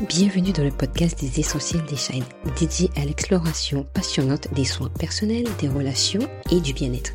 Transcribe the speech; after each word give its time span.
Bienvenue 0.00 0.50
dans 0.50 0.64
le 0.64 0.72
podcast 0.72 1.20
des 1.20 1.38
essentiels 1.38 1.84
des 1.84 1.96
Shine, 1.96 2.24
dédié 2.58 2.90
à 2.96 3.04
l'exploration 3.04 3.86
passionnante 3.94 4.52
des 4.52 4.64
soins 4.64 4.88
personnels, 4.88 5.46
des 5.60 5.68
relations 5.68 6.28
et 6.50 6.60
du 6.60 6.72
bien-être. 6.72 7.12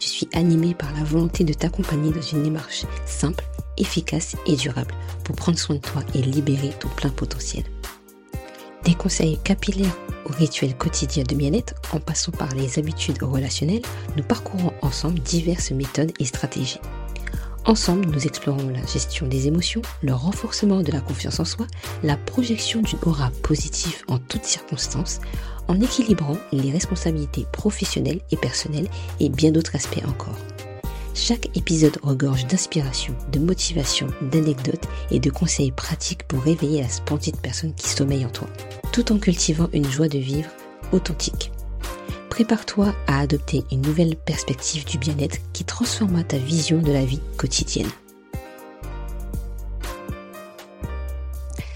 Je 0.00 0.06
suis 0.06 0.28
animée 0.32 0.74
par 0.74 0.90
la 0.94 1.04
volonté 1.04 1.44
de 1.44 1.52
t'accompagner 1.52 2.10
dans 2.10 2.22
une 2.22 2.42
démarche 2.42 2.86
simple, 3.04 3.44
efficace 3.76 4.34
et 4.46 4.56
durable 4.56 4.94
pour 5.24 5.36
prendre 5.36 5.58
soin 5.58 5.76
de 5.76 5.82
toi 5.82 6.02
et 6.14 6.22
libérer 6.22 6.70
ton 6.80 6.88
plein 6.88 7.10
potentiel. 7.10 7.64
Des 8.84 8.94
conseils 8.94 9.38
capillaires 9.44 9.98
aux 10.24 10.32
rituels 10.32 10.76
quotidiens 10.76 11.24
de 11.24 11.34
bien-être 11.34 11.74
en 11.92 12.00
passant 12.00 12.32
par 12.32 12.54
les 12.54 12.78
habitudes 12.78 13.22
relationnelles, 13.22 13.82
nous 14.16 14.24
parcourons 14.24 14.72
ensemble 14.80 15.20
diverses 15.20 15.70
méthodes 15.70 16.12
et 16.18 16.24
stratégies. 16.24 16.80
Ensemble, 17.64 18.06
nous 18.06 18.26
explorons 18.26 18.70
la 18.70 18.84
gestion 18.86 19.28
des 19.28 19.46
émotions, 19.46 19.82
le 20.02 20.12
renforcement 20.14 20.82
de 20.82 20.90
la 20.90 21.00
confiance 21.00 21.38
en 21.38 21.44
soi, 21.44 21.68
la 22.02 22.16
projection 22.16 22.82
d'une 22.82 22.98
aura 23.06 23.30
positive 23.42 24.02
en 24.08 24.18
toutes 24.18 24.44
circonstances, 24.44 25.20
en 25.68 25.80
équilibrant 25.80 26.36
les 26.50 26.72
responsabilités 26.72 27.46
professionnelles 27.52 28.20
et 28.32 28.36
personnelles 28.36 28.88
et 29.20 29.28
bien 29.28 29.52
d'autres 29.52 29.76
aspects 29.76 30.02
encore. 30.08 30.36
Chaque 31.14 31.56
épisode 31.56 31.98
regorge 32.02 32.46
d'inspiration, 32.46 33.14
de 33.30 33.38
motivation, 33.38 34.08
d'anecdotes 34.22 34.88
et 35.12 35.20
de 35.20 35.30
conseils 35.30 35.70
pratiques 35.70 36.26
pour 36.26 36.42
réveiller 36.42 36.82
la 36.82 36.88
splendide 36.88 37.36
personne 37.36 37.74
qui 37.74 37.88
sommeille 37.88 38.26
en 38.26 38.30
toi, 38.30 38.48
tout 38.92 39.12
en 39.12 39.18
cultivant 39.18 39.68
une 39.72 39.88
joie 39.88 40.08
de 40.08 40.18
vivre 40.18 40.50
authentique. 40.90 41.52
Prépare-toi 42.32 42.94
à 43.08 43.20
adopter 43.20 43.62
une 43.70 43.82
nouvelle 43.82 44.16
perspective 44.16 44.86
du 44.86 44.96
bien-être 44.96 45.36
qui 45.52 45.66
transformera 45.66 46.24
ta 46.24 46.38
vision 46.38 46.80
de 46.80 46.90
la 46.90 47.04
vie 47.04 47.20
quotidienne. 47.36 47.90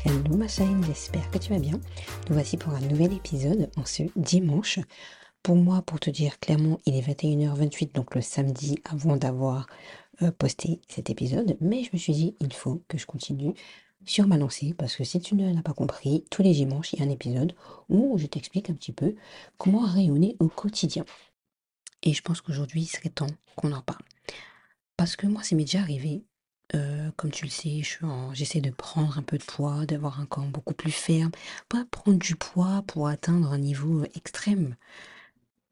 Hello 0.07 0.35
ma 0.35 0.49
chaîne, 0.49 0.83
j'espère 0.87 1.31
que 1.31 1.37
tu 1.37 1.51
vas 1.53 1.59
bien. 1.59 1.75
Nous 1.75 2.35
voici 2.35 2.57
pour 2.57 2.73
un 2.73 2.81
nouvel 2.81 3.13
épisode 3.13 3.69
en 3.77 3.85
ce 3.85 4.05
dimanche. 4.17 4.79
Pour 5.43 5.57
moi, 5.57 5.83
pour 5.83 6.01
te 6.01 6.09
dire 6.09 6.41
clairement, 6.41 6.81
il 6.87 6.97
est 6.97 7.07
21h28, 7.07 7.93
donc 7.93 8.15
le 8.15 8.23
samedi 8.23 8.79
avant 8.91 9.19
d'avoir 9.19 9.67
euh, 10.23 10.31
posté 10.31 10.81
cet 10.89 11.11
épisode. 11.11 11.59
Mais 11.61 11.85
je 11.85 11.91
me 11.93 11.99
suis 11.99 12.15
dit, 12.15 12.35
il 12.41 12.55
faut 12.55 12.83
que 12.89 12.97
je 12.97 13.05
continue 13.05 13.53
sur 14.07 14.27
ma 14.27 14.39
lancée, 14.39 14.73
parce 14.73 14.97
que 14.97 15.05
si 15.05 15.21
tu 15.21 15.35
ne 15.35 15.53
l'as 15.53 15.63
pas 15.63 15.75
compris, 15.75 16.25
tous 16.31 16.43
les 16.43 16.53
dimanches, 16.53 16.93
il 16.93 17.01
y 17.01 17.03
a 17.03 17.05
un 17.05 17.11
épisode 17.11 17.55
où 17.89 18.17
je 18.19 18.27
t'explique 18.27 18.71
un 18.71 18.75
petit 18.75 18.93
peu 18.93 19.15
comment 19.59 19.81
rayonner 19.81 20.37
au 20.39 20.49
quotidien. 20.49 21.05
Et 22.03 22.15
je 22.15 22.23
pense 22.23 22.41
qu'aujourd'hui, 22.41 22.83
il 22.83 22.87
serait 22.87 23.09
temps 23.09 23.27
qu'on 23.57 23.73
en 23.73 23.83
parle. 23.83 24.05
Parce 24.97 25.17
que 25.17 25.27
moi, 25.27 25.43
ça 25.43 25.57
m'est 25.57 25.65
déjà 25.65 25.81
arrivé, 25.81 26.25
euh, 26.75 27.11
comme 27.17 27.31
tu 27.31 27.45
le 27.45 27.51
sais, 27.51 27.83
j'essaie 28.33 28.61
de 28.61 28.71
prendre 28.71 29.19
un 29.19 29.23
peu 29.23 29.39
de 29.39 29.45
poids, 29.45 29.87
d'avoir 29.87 30.21
un 30.21 30.27
corps 30.27 30.47
beaucoup 30.47 30.75
plus 30.75 30.93
ferme, 30.93 31.33
pas 31.69 31.85
prendre 31.91 32.19
du 32.19 32.37
poids 32.37 32.85
pour 32.87 33.09
atteindre 33.09 33.53
un 33.53 33.59
niveau 33.59 34.05
extrême, 34.15 34.77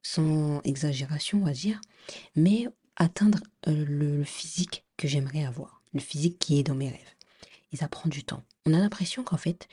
sans 0.02 0.60
exagération, 0.62 1.38
on 1.40 1.44
va 1.44 1.52
dire, 1.52 1.80
mais 2.36 2.66
atteindre 2.96 3.38
euh, 3.68 3.84
le 3.86 4.24
physique 4.24 4.84
que 4.96 5.08
j'aimerais 5.08 5.44
avoir, 5.44 5.82
le 5.92 6.00
physique 6.00 6.38
qui 6.38 6.58
est 6.58 6.64
dans 6.64 6.74
mes 6.74 6.90
rêves 6.90 7.13
ça 7.76 7.88
prend 7.88 8.08
du 8.08 8.24
temps. 8.24 8.42
On 8.66 8.74
a 8.74 8.78
l'impression 8.78 9.24
qu'en 9.24 9.36
fait, 9.36 9.68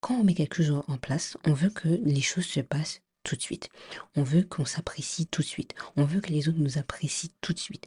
quand 0.00 0.14
on 0.14 0.24
met 0.24 0.34
quelque 0.34 0.62
chose 0.62 0.82
en 0.86 0.98
place, 0.98 1.36
on 1.46 1.52
veut 1.52 1.70
que 1.70 1.88
les 1.88 2.20
choses 2.20 2.46
se 2.46 2.60
passent 2.60 3.00
tout 3.22 3.36
de 3.36 3.42
suite. 3.42 3.70
On 4.16 4.22
veut 4.22 4.42
qu'on 4.42 4.64
s'apprécie 4.64 5.26
tout 5.26 5.42
de 5.42 5.46
suite. 5.46 5.74
On 5.96 6.04
veut 6.04 6.20
que 6.20 6.30
les 6.30 6.48
autres 6.48 6.58
nous 6.58 6.78
apprécient 6.78 7.30
tout 7.40 7.52
de 7.52 7.58
suite. 7.58 7.86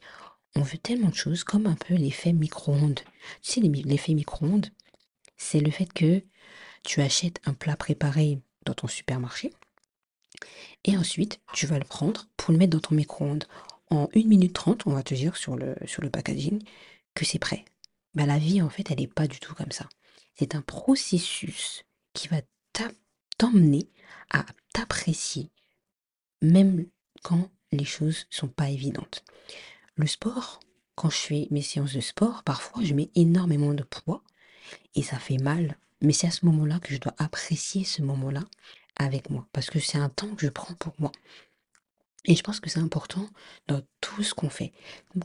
On 0.56 0.62
veut 0.62 0.80
tellement 0.80 1.10
de 1.10 1.16
choses 1.16 1.44
comme 1.44 1.68
un 1.68 1.76
peu 1.76 1.94
l'effet 1.94 2.34
micro-ondes. 2.34 3.02
Tu 3.44 3.52
sais, 3.52 3.62
l'effet 3.62 4.14
micro-ondes, 4.14 4.68
c'est 5.38 5.60
le 5.60 5.70
fait 5.70 5.92
que 5.94 6.24
tu 6.84 7.02
achètes 7.02 7.40
un 7.46 7.54
plat 7.54 7.76
préparé 7.76 8.40
dans 8.66 8.74
ton 8.74 8.88
supermarché 8.88 9.54
et 10.84 10.98
ensuite 10.98 11.40
tu 11.54 11.68
vas 11.68 11.78
le 11.78 11.86
prendre 11.86 12.28
pour 12.38 12.52
le 12.52 12.58
mettre 12.58 12.72
dans 12.72 12.88
ton 12.88 12.96
micro-ondes. 12.96 13.46
En 13.90 14.10
1 14.16 14.24
minute 14.28 14.54
30, 14.54 14.88
on 14.88 14.94
va 14.94 15.04
te 15.04 15.14
dire 15.14 15.38
sur 15.38 15.56
le, 15.56 15.76
sur 15.86 16.02
le 16.02 16.10
packaging 16.10 16.64
que 17.14 17.26
c'est 17.26 17.40
prêt. 17.40 17.64
Bah, 18.18 18.26
la 18.26 18.40
vie, 18.40 18.64
en 18.64 18.70
fait, 18.70 18.90
elle 18.90 18.98
n'est 18.98 19.06
pas 19.06 19.28
du 19.28 19.40
tout 19.40 19.54
comme 19.54 19.72
ça. 19.72 19.88
C'est 20.34 20.56
un 20.56 20.64
processus 20.64 21.84
qui 22.14 22.28
va 22.28 22.42
t'emmener 23.38 23.92
à 24.32 24.44
t'apprécier, 24.74 25.52
même 26.42 26.88
quand 27.22 27.52
les 27.72 27.86
choses 27.86 28.26
sont 28.32 28.48
pas 28.48 28.72
évidentes. 28.72 29.24
Le 29.98 30.08
sport, 30.08 30.60
quand 30.96 31.12
je 31.12 31.18
fais 31.18 31.48
mes 31.52 31.62
séances 31.62 31.94
de 31.94 32.00
sport, 32.00 32.42
parfois 32.42 32.84
je 32.84 32.96
mets 32.96 33.12
énormément 33.14 33.76
de 33.76 33.84
poids 33.84 34.24
et 34.96 35.04
ça 35.04 35.20
fait 35.20 35.38
mal. 35.38 35.78
Mais 36.02 36.12
c'est 36.12 36.26
à 36.26 36.32
ce 36.32 36.48
moment-là 36.48 36.80
que 36.80 36.96
je 36.96 37.00
dois 37.00 37.14
apprécier 37.20 37.84
ce 37.84 38.02
moment-là 38.02 38.46
avec 38.96 39.30
moi, 39.30 39.48
parce 39.54 39.70
que 39.70 39.80
c'est 39.80 40.00
un 40.00 40.10
temps 40.10 40.34
que 40.34 40.44
je 40.44 40.50
prends 40.50 40.74
pour 40.74 40.96
moi. 40.98 41.12
Et 42.28 42.36
je 42.36 42.44
pense 42.44 42.60
que 42.60 42.70
c'est 42.70 42.80
important 42.80 43.30
dans 43.68 43.82
tout 44.02 44.22
ce 44.22 44.34
qu'on 44.34 44.50
fait. 44.50 44.74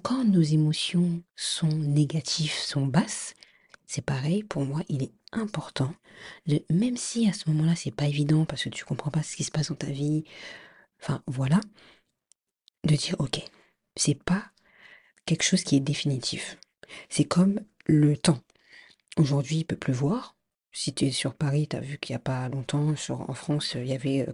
Quand 0.02 0.24
nos 0.24 0.40
émotions 0.40 1.22
sont 1.34 1.66
négatives, 1.66 2.52
sont 2.52 2.86
basses, 2.86 3.34
c'est 3.86 4.04
pareil, 4.04 4.44
pour 4.44 4.64
moi, 4.64 4.82
il 4.88 5.02
est 5.02 5.12
important 5.32 5.94
de, 6.46 6.64
même 6.70 6.96
si 6.96 7.28
à 7.28 7.32
ce 7.32 7.50
moment-là, 7.50 7.74
c'est 7.74 7.90
pas 7.90 8.06
évident 8.06 8.44
parce 8.44 8.64
que 8.64 8.68
tu 8.68 8.84
comprends 8.84 9.10
pas 9.10 9.22
ce 9.22 9.36
qui 9.36 9.44
se 9.44 9.50
passe 9.50 9.68
dans 9.68 9.74
ta 9.74 9.88
vie, 9.88 10.24
enfin 11.00 11.22
voilà, 11.26 11.60
de 12.84 12.94
dire 12.94 13.16
ok, 13.19 13.40
c'est 13.96 14.22
pas 14.22 14.52
quelque 15.26 15.42
chose 15.42 15.64
qui 15.64 15.76
est 15.76 15.80
définitif. 15.80 16.58
C'est 17.08 17.24
comme 17.24 17.60
le 17.86 18.16
temps. 18.16 18.40
Aujourd'hui, 19.16 19.58
il 19.58 19.64
peut 19.64 19.76
pleuvoir, 19.76 20.36
si 20.72 20.94
tu 20.94 21.06
es 21.06 21.10
sur 21.10 21.34
Paris, 21.34 21.68
tu 21.68 21.76
as 21.76 21.80
vu 21.80 21.98
qu'il 21.98 22.14
n'y 22.14 22.16
a 22.16 22.20
pas 22.20 22.48
longtemps, 22.48 22.94
en 23.10 23.34
France, 23.34 23.74
il 23.76 23.86
y 23.86 23.92
avait 23.92 24.26
euh, 24.28 24.32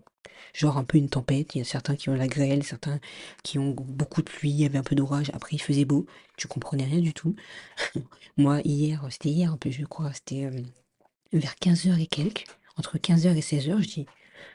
genre 0.54 0.78
un 0.78 0.84
peu 0.84 0.98
une 0.98 1.08
tempête. 1.08 1.54
Il 1.54 1.58
y 1.58 1.60
a 1.60 1.64
certains 1.64 1.96
qui 1.96 2.08
ont 2.08 2.14
la 2.14 2.28
grêle, 2.28 2.62
certains 2.62 3.00
qui 3.42 3.58
ont 3.58 3.72
beaucoup 3.72 4.22
de 4.22 4.30
pluie, 4.30 4.50
il 4.50 4.60
y 4.60 4.64
avait 4.64 4.78
un 4.78 4.82
peu 4.82 4.94
d'orage. 4.94 5.30
Après, 5.34 5.56
il 5.56 5.60
faisait 5.60 5.84
beau. 5.84 6.06
Tu 6.36 6.46
comprenais 6.46 6.84
rien 6.84 7.00
du 7.00 7.12
tout. 7.12 7.34
Moi, 8.36 8.60
hier, 8.64 9.06
c'était 9.10 9.30
hier 9.30 9.52
un 9.52 9.56
peu, 9.56 9.70
je 9.70 9.84
crois, 9.84 10.12
c'était 10.12 10.44
euh, 10.44 10.62
vers 11.32 11.54
15h 11.54 12.00
et 12.00 12.06
quelques. 12.06 12.44
Entre 12.76 12.98
15h 12.98 13.36
et 13.36 13.40
16h, 13.40 13.82
je 13.82 13.88
dis, 13.88 14.06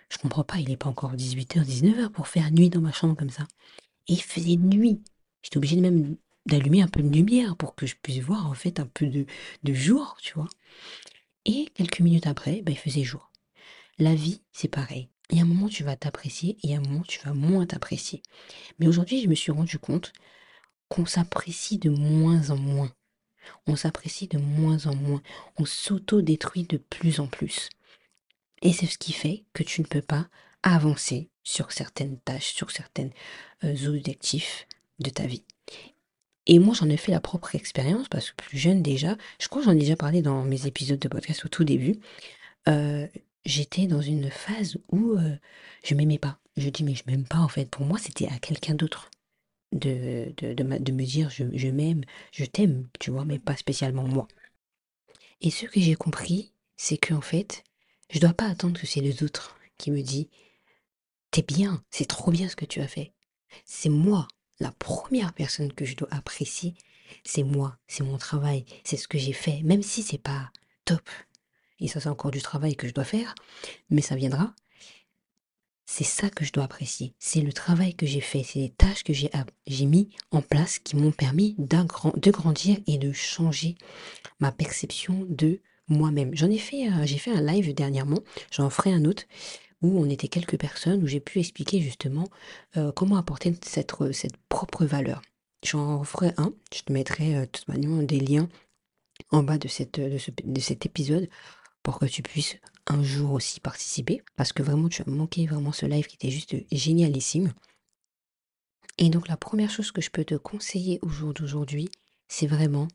je 0.10 0.18
comprends 0.18 0.46
pas, 0.46 0.58
il 0.60 0.70
n'est 0.70 0.78
pas 0.78 0.90
encore 0.90 1.14
18h, 1.14 1.66
19h 1.66 2.10
pour 2.10 2.30
faire 2.30 2.52
nuit 2.52 2.70
dans 2.70 2.82
ma 2.82 2.94
chambre 2.94 3.18
comme 3.18 3.30
ça. 3.30 3.44
Et 4.08 4.14
il 4.14 4.22
faisait 4.22 4.56
nuit. 4.56 5.02
J'étais 5.42 5.58
obligée 5.58 5.82
même 5.82 6.16
d'allumer 6.46 6.82
un 6.82 6.88
peu 6.88 7.02
de 7.02 7.10
lumière 7.10 7.58
pour 7.58 7.76
que 7.76 7.86
je 7.86 7.96
puisse 8.02 8.20
voir 8.20 8.48
en 8.48 8.54
fait 8.54 8.80
un 8.80 8.86
peu 8.86 9.06
de 9.08 9.74
jour, 9.74 10.18
tu 10.22 10.34
vois. 10.36 10.48
Et 11.46 11.68
quelques 11.74 12.00
minutes 12.00 12.28
après, 12.28 12.62
bah, 12.62 12.72
il 12.72 12.78
faisait 12.78 13.04
jour. 13.04 13.32
La 14.00 14.16
vie, 14.16 14.42
c'est 14.52 14.68
pareil. 14.68 15.10
Il 15.30 15.38
y 15.38 15.40
a 15.40 15.44
un 15.44 15.48
moment, 15.48 15.68
tu 15.68 15.84
vas 15.84 15.96
t'apprécier 15.96 16.52
et 16.52 16.60
il 16.64 16.70
y 16.72 16.74
a 16.74 16.78
un 16.78 16.82
moment, 16.82 17.04
tu 17.08 17.20
vas 17.20 17.34
moins 17.34 17.66
t'apprécier. 17.66 18.22
Mais 18.80 18.88
aujourd'hui, 18.88 19.22
je 19.22 19.28
me 19.28 19.36
suis 19.36 19.52
rendu 19.52 19.80
compte 19.80 20.14
qu'on 20.90 21.06
s'apprécie 21.06 21.78
de 21.78 21.90
moins 21.90 22.50
en 22.50 22.58
moins. 22.58 22.94
On 23.68 23.76
s'apprécie 23.76 24.28
de 24.28 24.38
moins 24.38 24.86
en 24.86 24.96
moins. 24.96 25.22
On 25.58 25.66
s'auto-détruit 25.66 26.64
de 26.64 26.78
plus 26.78 27.20
en 27.20 27.28
plus. 27.28 27.70
Et 28.62 28.74
c'est 28.74 28.86
ce 28.86 28.98
qui 28.98 29.14
fait 29.14 29.44
que 29.54 29.64
tu 29.64 29.82
ne 29.82 29.88
peux 29.88 30.02
pas 30.02 30.28
avancer 30.62 31.30
sur 31.44 31.72
certaines 31.72 32.20
tâches, 32.20 32.54
sur 32.54 32.72
certaines 32.72 33.12
euh, 33.64 33.88
objectifs 33.88 34.68
de 35.00 35.10
ta 35.10 35.26
vie. 35.26 35.44
Et 36.46 36.60
moi, 36.60 36.74
j'en 36.74 36.90
ai 36.90 36.98
fait 36.98 37.12
la 37.12 37.22
propre 37.22 37.56
expérience 37.56 38.08
parce 38.10 38.32
que 38.32 38.36
plus 38.36 38.58
jeune 38.58 38.82
déjà, 38.82 39.16
je 39.40 39.48
crois 39.48 39.62
que 39.62 39.66
j'en 39.66 39.76
ai 39.76 39.80
déjà 39.80 39.96
parlé 39.96 40.22
dans 40.22 40.44
mes 40.44 40.68
épisodes 40.68 41.00
de 41.00 41.08
podcast 41.08 41.46
au 41.46 41.48
tout 41.48 41.64
début, 41.64 42.00
euh, 42.68 43.08
j'étais 43.46 43.88
dans 43.88 44.02
une 44.02 44.30
phase 44.30 44.78
où 44.92 45.14
euh, 45.14 45.36
je 45.84 45.96
m'aimais 45.96 46.20
pas. 46.20 46.40
Je 46.58 46.70
dis, 46.70 46.84
mais 46.84 46.96
je 46.96 47.04
m'aime 47.08 47.26
pas 47.26 47.40
en 47.40 47.48
fait. 47.48 47.70
Pour 47.70 47.86
moi, 47.86 47.98
c'était 47.98 48.28
à 48.28 48.40
quelqu'un 48.40 48.76
d'autre 48.76 49.10
de, 49.72 50.34
de, 50.38 50.54
de, 50.54 50.92
me 50.92 51.04
dire, 51.04 51.30
je, 51.30 51.46
je 51.54 51.68
m'aime, 51.70 52.04
je 52.32 52.46
t'aime, 52.46 52.88
tu 53.00 53.10
vois, 53.12 53.26
mais 53.26 53.40
pas 53.40 53.56
spécialement 53.56 54.04
moi. 54.04 54.28
Et 55.42 55.50
ce 55.50 55.66
que 55.66 55.80
j'ai 55.80 55.96
compris, 55.96 56.54
c'est 56.78 56.98
qu'en 56.98 57.22
fait, 57.22 57.64
je 58.10 58.20
dois 58.20 58.34
pas 58.34 58.48
attendre 58.48 58.80
que 58.80 58.86
c'est 58.86 59.02
les 59.02 59.24
autres 59.24 59.58
qui 59.78 59.92
me 59.92 60.02
disent, 60.02 60.28
t'es 61.32 61.42
bien, 61.42 61.84
c'est 61.90 62.08
trop 62.08 62.32
bien 62.32 62.48
ce 62.50 62.56
que 62.56 62.66
tu 62.66 62.82
as 62.82 62.88
fait. 62.88 63.14
C'est 63.66 63.90
moi 63.90 64.28
la 64.64 64.72
première 64.72 65.34
personne 65.34 65.74
que 65.74 65.86
je 65.86 65.96
dois 65.96 66.08
apprécier, 66.12 66.74
c'est 67.24 67.44
moi, 67.44 67.78
c'est 67.88 68.04
mon 68.04 68.18
travail, 68.18 68.66
c'est 68.84 68.98
ce 68.98 69.08
que 69.10 69.18
j'ai 69.18 69.34
fait, 69.34 69.62
même 69.64 69.84
si 69.84 70.02
c'est 70.02 70.18
pas 70.18 70.52
top. 70.86 71.08
Et 71.80 71.88
ça, 71.90 72.00
c'est 72.00 72.10
encore 72.10 72.32
du 72.32 72.42
travail 72.42 72.76
que 72.76 72.88
je 72.88 72.94
dois 72.94 73.04
faire, 73.04 73.36
mais 73.90 74.02
ça 74.02 74.16
viendra. 74.16 74.56
C'est 75.86 76.06
ça 76.06 76.30
que 76.30 76.46
je 76.46 76.54
dois 76.54 76.64
apprécier. 76.64 77.14
C'est 77.20 77.42
le 77.42 77.52
travail 77.52 77.94
que 77.94 78.06
j'ai 78.06 78.22
fait, 78.22 78.42
c'est 78.44 78.60
les 78.60 78.70
tâches 78.70 79.04
que 79.04 79.12
j'ai 79.14 79.86
mis 79.86 80.10
en 80.32 80.42
place 80.42 80.80
qui 80.80 80.96
m'ont 80.96 81.12
permis 81.12 81.56
de 81.58 82.32
grandir 82.32 82.78
et 82.88 82.98
de 82.98 83.12
changer 83.12 83.76
ma 84.40 84.54
perception 84.54 85.28
de 85.30 85.60
moi-même. 85.90 86.34
J'en 86.34 86.50
ai 86.50 86.58
fait, 86.58 86.88
j'ai 87.04 87.18
fait 87.18 87.32
un 87.32 87.42
live 87.42 87.74
dernièrement, 87.74 88.22
j'en 88.50 88.70
ferai 88.70 88.94
un 88.94 89.04
autre, 89.04 89.24
où 89.84 90.00
on 90.00 90.10
était 90.10 90.30
quelques 90.30 90.58
personnes, 90.58 91.04
où 91.04 91.08
j'ai 91.08 91.20
pu 91.20 91.40
expliquer 91.40 91.82
justement 91.82 92.28
euh, 92.78 92.92
comment 92.92 93.18
apporter 93.18 93.54
cette, 93.64 93.94
cette 94.14 94.38
propre 94.50 94.86
valeur. 94.86 95.22
J'en 95.64 96.04
ferai 96.04 96.34
un, 96.38 96.54
je 96.74 96.82
te 96.82 96.92
mettrai 96.92 97.36
euh, 97.36 97.42
de 97.42 97.46
toute 97.46 97.68
manière 97.68 98.04
des 98.04 98.20
liens 98.20 98.50
en 99.30 99.44
bas 99.44 99.58
de, 99.58 99.68
de, 99.68 100.60
cet 100.60 100.86
épisode 100.86 101.30
pour 101.84 102.00
que 102.00 102.06
tu 102.06 102.24
puisses 102.24 102.56
un 102.88 103.04
jour 103.04 103.34
aussi 103.34 103.60
participer, 103.60 104.22
parce 104.36 104.54
que 104.54 104.64
vraiment 104.64 104.90
tu 104.90 105.02
as 105.02 105.10
manqué 105.10 105.46
vraiment 105.46 105.72
ce 105.72 105.86
live 105.86 106.08
qui 106.08 106.16
était 106.16 106.32
juste 106.32 106.56
génialissime. 106.72 107.54
Et 108.98 109.10
donc 109.10 109.28
la 109.28 109.38
première 109.38 109.70
chose 109.70 109.92
que 109.92 110.02
je 110.02 110.12
peux 110.12 110.26
te 110.26 110.36
conseiller 110.36 111.00
au 111.02 111.10
jour 111.10 111.34
d'aujourd'hui, 111.34 111.90
c'est 112.28 112.48
vraiment 112.48 112.88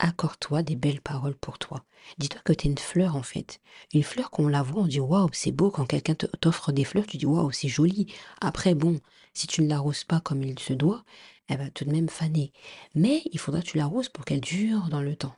accorde-toi 0.00 0.62
des 0.62 0.76
belles 0.76 1.00
paroles 1.00 1.36
pour 1.36 1.58
toi. 1.58 1.84
Dis-toi 2.18 2.40
que 2.44 2.52
tu 2.52 2.66
es 2.66 2.70
une 2.70 2.78
fleur 2.78 3.14
en 3.14 3.22
fait. 3.22 3.60
Une 3.94 4.02
fleur 4.02 4.30
qu'on 4.30 4.48
la 4.48 4.62
voit, 4.62 4.82
on 4.82 4.86
dit 4.86 5.00
waouh, 5.00 5.28
c'est 5.32 5.52
beau 5.52 5.70
quand 5.70 5.86
quelqu'un 5.86 6.14
t'offre 6.14 6.72
des 6.72 6.84
fleurs, 6.84 7.06
tu 7.06 7.18
dis 7.18 7.26
waouh, 7.26 7.52
c'est 7.52 7.68
joli. 7.68 8.12
Après 8.40 8.74
bon, 8.74 9.00
si 9.34 9.46
tu 9.46 9.62
ne 9.62 9.68
l'arroses 9.68 10.04
pas 10.04 10.20
comme 10.20 10.42
il 10.42 10.58
se 10.58 10.72
doit, 10.72 11.04
elle 11.48 11.58
va 11.58 11.70
tout 11.70 11.84
de 11.84 11.92
même 11.92 12.08
faner. 12.08 12.52
Mais 12.94 13.22
il 13.32 13.38
faudra 13.38 13.60
que 13.60 13.66
tu 13.66 13.76
l'arroses 13.76 14.08
pour 14.08 14.24
qu'elle 14.24 14.40
dure 14.40 14.88
dans 14.88 15.02
le 15.02 15.14
temps. 15.14 15.36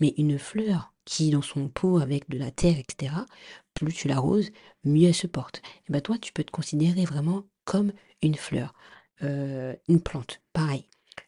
Mais 0.00 0.14
une 0.16 0.38
fleur 0.38 0.94
qui 1.04 1.30
dans 1.30 1.42
son 1.42 1.68
pot 1.68 1.98
avec 1.98 2.28
de 2.30 2.38
la 2.38 2.50
terre, 2.50 2.78
etc., 2.78 3.14
plus 3.74 3.92
tu 3.92 4.08
l'arroses, 4.08 4.50
mieux 4.84 5.08
elle 5.08 5.14
se 5.14 5.26
porte. 5.26 5.60
Et 5.88 5.92
ben 5.92 6.00
toi, 6.00 6.18
tu 6.18 6.32
peux 6.32 6.44
te 6.44 6.50
considérer 6.50 7.04
vraiment 7.04 7.44
comme 7.64 7.92
une 8.22 8.36
fleur, 8.36 8.74
euh, 9.22 9.74
une 9.88 10.00
plante, 10.00 10.40
pareil. 10.52 10.86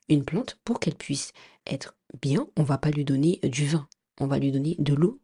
Une 0.08 0.24
plante, 0.24 0.58
pour 0.64 0.80
qu'elle 0.80 0.94
puisse 0.94 1.32
être 1.66 1.94
bien, 2.20 2.46
on 2.56 2.62
va 2.62 2.78
pas 2.78 2.90
lui 2.90 3.04
donner 3.04 3.40
du 3.42 3.66
vin, 3.66 3.88
on 4.20 4.26
va 4.26 4.38
lui 4.38 4.52
donner 4.52 4.76
de 4.78 4.94
l'eau 4.94 5.20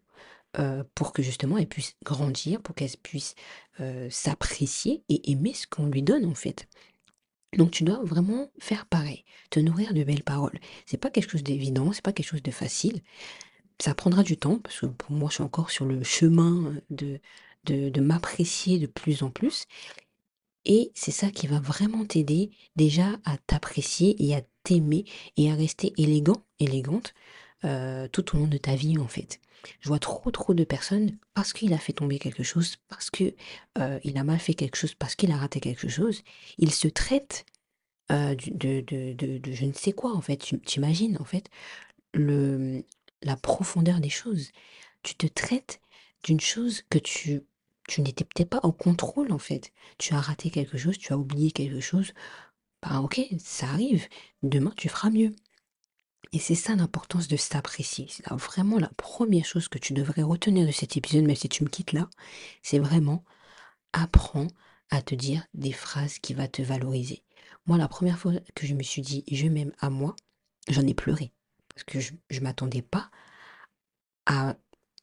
euh, 0.58 0.82
pour 0.94 1.12
que 1.12 1.22
justement 1.22 1.58
elle 1.58 1.68
puisse 1.68 1.96
grandir, 2.04 2.62
pour 2.62 2.74
qu'elle 2.74 2.96
puisse 3.02 3.34
euh, 3.80 4.08
s'apprécier 4.10 5.04
et 5.08 5.30
aimer 5.30 5.52
ce 5.52 5.66
qu'on 5.66 5.86
lui 5.86 6.02
donne 6.02 6.24
en 6.24 6.34
fait. 6.34 6.68
Donc 7.56 7.70
tu 7.70 7.84
dois 7.84 8.02
vraiment 8.02 8.50
faire 8.58 8.86
pareil, 8.86 9.24
te 9.50 9.60
nourrir 9.60 9.94
de 9.94 10.04
belles 10.04 10.22
paroles. 10.24 10.58
C'est 10.86 10.96
pas 10.96 11.10
quelque 11.10 11.30
chose 11.30 11.42
d'évident, 11.42 11.92
c'est 11.92 12.02
pas 12.02 12.12
quelque 12.12 12.28
chose 12.28 12.42
de 12.42 12.50
facile. 12.50 13.02
Ça 13.80 13.94
prendra 13.94 14.22
du 14.22 14.36
temps 14.36 14.58
parce 14.58 14.80
que 14.80 14.86
pour 14.86 15.12
moi 15.12 15.28
je 15.28 15.34
suis 15.34 15.44
encore 15.44 15.70
sur 15.70 15.84
le 15.84 16.02
chemin 16.02 16.74
de, 16.90 17.20
de, 17.64 17.90
de 17.90 18.00
m'apprécier 18.00 18.78
de 18.78 18.86
plus 18.86 19.22
en 19.22 19.30
plus. 19.30 19.66
Et 20.64 20.92
c'est 20.94 21.10
ça 21.12 21.30
qui 21.30 21.46
va 21.46 21.60
vraiment 21.60 22.04
t'aider 22.04 22.50
déjà 22.76 23.18
à 23.24 23.38
t'apprécier 23.38 24.16
et 24.24 24.34
à 24.34 24.42
t'aimer 24.68 25.04
et 25.36 25.50
à 25.50 25.54
rester 25.54 25.92
élégant, 25.96 26.42
élégante 26.60 27.14
euh, 27.64 28.06
tout 28.08 28.36
au 28.36 28.38
long 28.38 28.46
de 28.46 28.58
ta 28.58 28.74
vie 28.76 28.98
en 28.98 29.08
fait. 29.08 29.40
Je 29.80 29.88
vois 29.88 29.98
trop 29.98 30.30
trop 30.30 30.54
de 30.54 30.64
personnes 30.64 31.18
parce 31.34 31.52
qu'il 31.52 31.72
a 31.72 31.78
fait 31.78 31.92
tomber 31.94 32.18
quelque 32.18 32.42
chose, 32.42 32.76
parce 32.88 33.10
que 33.10 33.34
euh, 33.78 33.98
il 34.04 34.18
a 34.18 34.24
mal 34.24 34.38
fait 34.38 34.54
quelque 34.54 34.76
chose, 34.76 34.94
parce 34.94 35.14
qu'il 35.16 35.32
a 35.32 35.36
raté 35.36 35.60
quelque 35.60 35.88
chose, 35.88 36.22
ils 36.58 36.72
se 36.72 36.86
traitent 36.88 37.44
euh, 38.12 38.34
de, 38.34 38.80
de, 38.80 39.12
de, 39.14 39.38
de, 39.38 39.52
je 39.52 39.64
ne 39.64 39.72
sais 39.72 39.92
quoi 39.92 40.14
en 40.14 40.20
fait. 40.20 40.36
Tu 40.36 40.60
imagines 40.76 41.16
en 41.18 41.24
fait 41.24 41.48
le, 42.14 42.84
la 43.22 43.36
profondeur 43.36 44.00
des 44.00 44.10
choses. 44.10 44.50
Tu 45.02 45.14
te 45.14 45.26
traites 45.26 45.80
d'une 46.24 46.40
chose 46.40 46.82
que 46.90 46.98
tu, 46.98 47.42
tu 47.88 48.02
n'étais 48.02 48.24
peut-être 48.24 48.50
pas 48.50 48.60
en 48.62 48.72
contrôle 48.72 49.32
en 49.32 49.38
fait. 49.38 49.72
Tu 49.98 50.14
as 50.14 50.20
raté 50.20 50.50
quelque 50.50 50.78
chose, 50.78 50.98
tu 50.98 51.12
as 51.12 51.18
oublié 51.18 51.50
quelque 51.52 51.80
chose. 51.80 52.12
Bah 52.82 53.00
ok, 53.00 53.20
ça 53.38 53.68
arrive. 53.68 54.06
Demain 54.42 54.72
tu 54.76 54.88
feras 54.88 55.10
mieux. 55.10 55.34
Et 56.32 56.38
c'est 56.38 56.54
ça 56.54 56.74
l'importance 56.76 57.28
de 57.28 57.36
s'apprécier. 57.36 58.06
C'est 58.10 58.28
vraiment 58.30 58.78
la 58.78 58.90
première 58.96 59.44
chose 59.46 59.68
que 59.68 59.78
tu 59.78 59.94
devrais 59.94 60.22
retenir 60.22 60.66
de 60.66 60.72
cet 60.72 60.96
épisode, 60.96 61.24
même 61.24 61.36
si 61.36 61.48
tu 61.48 61.64
me 61.64 61.68
quittes 61.68 61.92
là, 61.92 62.08
c'est 62.62 62.78
vraiment 62.78 63.24
apprends 63.92 64.48
à 64.90 65.02
te 65.02 65.14
dire 65.14 65.46
des 65.54 65.72
phrases 65.72 66.18
qui 66.18 66.34
vont 66.34 66.46
te 66.46 66.62
valoriser. 66.62 67.22
Moi, 67.66 67.78
la 67.78 67.88
première 67.88 68.18
fois 68.18 68.32
que 68.54 68.66
je 68.66 68.74
me 68.74 68.82
suis 68.82 69.02
dit 69.02 69.24
je 69.30 69.46
m'aime 69.46 69.72
à 69.80 69.90
moi, 69.90 70.16
j'en 70.68 70.86
ai 70.86 70.94
pleuré. 70.94 71.32
Parce 71.74 71.84
que 71.84 72.00
je 72.00 72.12
ne 72.30 72.40
m'attendais 72.40 72.82
pas 72.82 73.10
à 74.26 74.56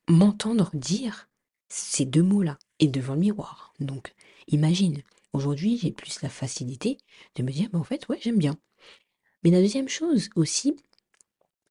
m'entendre 0.07 0.69
dire 0.73 1.27
ces 1.69 2.05
deux 2.05 2.23
mots-là 2.23 2.57
et 2.79 2.87
devant 2.87 3.13
le 3.15 3.21
miroir. 3.21 3.73
Donc, 3.79 4.13
imagine, 4.47 5.01
aujourd'hui, 5.35 5.77
j'ai 5.77 5.91
plus 5.91 6.21
la 6.21 6.29
facilité 6.29 6.97
de 7.35 7.43
me 7.43 7.51
dire, 7.51 7.69
bah, 7.71 7.79
en 7.79 7.83
fait, 7.83 8.07
ouais, 8.09 8.19
j'aime 8.21 8.37
bien. 8.37 8.57
Mais 9.43 9.51
la 9.51 9.61
deuxième 9.61 9.89
chose 9.89 10.29
aussi, 10.35 10.75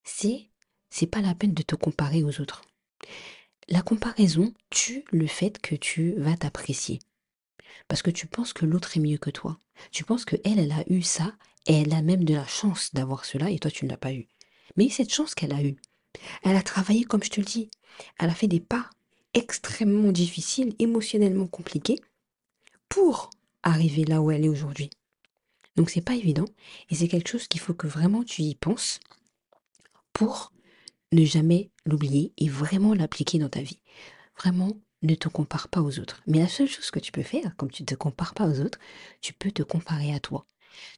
c'est 0.05 0.49
c'est 0.91 1.09
pas 1.09 1.21
la 1.21 1.35
peine 1.35 1.55
de 1.55 1.63
te 1.65 1.75
comparer 1.75 2.23
aux 2.23 2.41
autres. 2.41 2.63
La 3.69 3.83
comparaison 3.83 4.55
tue 4.71 5.05
le 5.11 5.27
fait 5.27 5.61
que 5.61 5.75
tu 5.75 6.15
vas 6.19 6.37
t'apprécier. 6.37 7.01
Parce 7.89 8.01
que 8.01 8.13
tu 8.13 8.29
penses 8.29 8.53
que 8.53 8.65
l'autre 8.65 8.97
est 8.97 9.01
mieux 9.01 9.19
que 9.19 9.31
toi. 9.31 9.59
Tu 9.91 10.05
penses 10.05 10.25
que 10.25 10.37
elle, 10.45 10.61
elle 10.61 10.71
a 10.71 10.85
eu 10.89 11.03
ça, 11.03 11.35
et 11.67 11.81
elle 11.81 11.93
a 11.93 12.03
même 12.03 12.23
de 12.23 12.35
la 12.35 12.47
chance 12.47 12.95
d'avoir 12.95 13.25
cela, 13.25 13.51
et 13.51 13.59
toi, 13.59 13.73
tu 13.73 13.87
ne 13.87 13.91
l'as 13.91 13.97
pas 13.97 14.13
eu. 14.13 14.29
Mais 14.77 14.89
cette 14.89 15.13
chance 15.13 15.35
qu'elle 15.35 15.53
a 15.53 15.65
eue, 15.65 15.77
elle 16.45 16.57
a 16.57 16.63
travaillé, 16.63 17.03
comme 17.03 17.25
je 17.25 17.31
te 17.31 17.41
le 17.41 17.47
dis. 17.47 17.71
Elle 18.21 18.31
a 18.31 18.35
fait 18.35 18.47
des 18.47 18.61
pas 18.61 18.89
extrêmement 19.35 20.13
difficiles, 20.13 20.77
émotionnellement 20.79 21.49
compliqués, 21.49 22.01
pour 22.89 23.31
arriver 23.65 24.05
là 24.05 24.23
où 24.23 24.31
elle 24.31 24.45
est 24.45 24.49
aujourd'hui. 24.49 24.91
Donc 25.77 25.91
c'est 25.91 26.01
pas 26.01 26.15
évident, 26.15 26.47
et 26.91 26.95
c'est 26.95 27.09
quelque 27.09 27.29
chose 27.29 27.49
qu'il 27.49 27.61
faut 27.61 27.75
que 27.75 27.89
vraiment 27.89 28.23
tu 28.23 28.43
y 28.43 28.55
penses 28.55 29.01
pour 30.13 30.53
ne 31.11 31.25
jamais 31.25 31.71
l'oublier 31.85 32.33
et 32.39 32.49
vraiment 32.49 32.95
l'appliquer 32.95 33.39
dans 33.39 33.49
ta 33.49 33.63
vie. 33.63 33.81
Vraiment, 34.39 34.77
ne 35.03 35.15
te 35.15 35.29
compare 35.29 35.69
pas 35.69 35.83
aux 35.83 35.99
autres. 35.99 36.23
Mais 36.27 36.39
la 36.39 36.49
seule 36.49 36.69
chose 36.69 36.91
que 36.91 36.99
tu 36.99 37.13
peux 37.13 37.23
faire, 37.23 37.55
comme 37.57 37.71
tu 37.71 37.83
ne 37.83 37.87
te 37.87 37.95
compares 37.95 38.35
pas 38.35 38.47
aux 38.47 38.61
autres, 38.61 38.79
tu 39.21 39.33
peux 39.33 39.51
te 39.51 39.63
comparer 39.63 40.15
à 40.15 40.21
toi. 40.21 40.47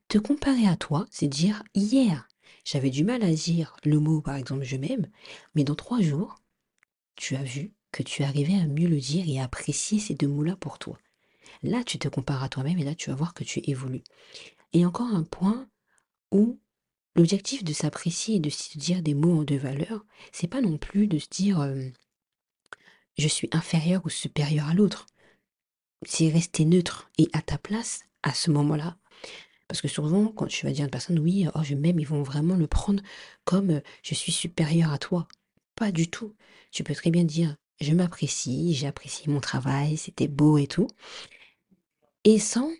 Te 0.09 0.19
comparer 0.19 0.67
à 0.67 0.77
toi, 0.77 1.07
c'est 1.11 1.27
dire 1.27 1.62
hier, 1.75 2.29
j'avais 2.65 2.91
du 2.91 3.05
mal 3.05 3.23
à 3.23 3.33
dire 3.33 3.77
le 3.85 3.99
mot, 3.99 4.21
par 4.21 4.37
exemple, 4.37 4.65
je 4.65 4.77
m'aime, 4.77 5.09
mais 5.55 5.65
dans 5.65 5.75
trois 5.75 6.01
jours, 6.01 6.37
tu 7.17 7.37
as 7.37 7.43
vu 7.43 7.73
que 7.93 8.03
tu 8.03 8.23
arrivais 8.23 8.59
à 8.59 8.67
mieux 8.67 8.89
le 8.89 9.01
dire 9.01 9.25
et 9.29 9.41
apprécier 9.41 9.99
ces 9.99 10.15
deux 10.15 10.29
mots-là 10.29 10.57
pour 10.57 10.79
toi. 10.79 10.99
Là, 11.62 11.85
tu 11.85 11.99
te 11.99 12.08
compares 12.08 12.43
à 12.43 12.49
toi-même 12.49 12.79
et 12.79 12.85
là, 12.85 12.94
tu 12.94 13.11
vas 13.11 13.17
voir 13.17 13.35
que 13.35 13.44
tu 13.44 13.61
évolues. 13.64 14.05
Et 14.73 14.85
encore 14.85 15.08
un 15.08 15.25
point 15.25 15.69
où 16.32 16.58
L'objectif 17.17 17.64
de 17.64 17.73
s'apprécier 17.73 18.37
et 18.37 18.41
de 18.41 18.50
se 18.50 18.76
dire 18.76 19.03
des 19.03 19.14
mots 19.14 19.43
de 19.43 19.56
valeur, 19.56 20.05
c'est 20.32 20.49
pas 20.49 20.61
non 20.61 20.76
plus 20.76 21.06
de 21.06 21.19
se 21.19 21.29
dire 21.31 21.75
je 23.17 23.26
suis 23.26 23.49
inférieur 23.53 24.03
ou 24.05 24.11
supérieur 24.11 24.69
à 24.69 24.75
l'autre. 24.75 25.06
C'est 26.05 26.29
rester 26.29 26.67
neutre 26.67 27.11
et 27.17 27.31
à 27.32 27.41
ta 27.41 27.56
place 27.56 28.00
à 28.23 28.35
ce 28.35 28.50
moment-là. 28.50 28.99
Parce 29.67 29.81
que 29.81 29.88
souvent, 29.88 30.29
quand 30.29 30.47
tu 30.47 30.67
vas 30.67 30.73
dire 30.73 30.82
à 30.82 30.85
une 30.85 30.91
personne 30.91 31.19
oui, 31.19 31.47
oh, 31.55 31.62
je 31.62 31.75
m'aime, 31.75 31.99
ils 31.99 32.06
vont 32.06 32.23
vraiment 32.23 32.55
le 32.55 32.67
prendre 32.67 33.02
comme 33.47 33.81
je 34.02 34.14
suis 34.14 34.32
supérieur 34.32 34.93
à 34.93 34.99
toi. 34.99 35.26
Pas 35.75 35.93
du 35.93 36.11
tout. 36.11 36.35
Tu 36.70 36.85
peux 36.85 36.94
très 36.94 37.11
bien 37.11 37.25
dire 37.25 37.56
je 37.81 37.93
m'apprécie, 37.93 38.75
j'ai 38.75 38.87
apprécié 38.87 39.32
mon 39.32 39.40
travail, 39.40 39.97
c'était 39.97 40.28
beau 40.28 40.59
et 40.59 40.66
tout. 40.66 40.88
Et 42.26 42.40
sans 42.40 42.73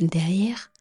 derrière 0.00 0.72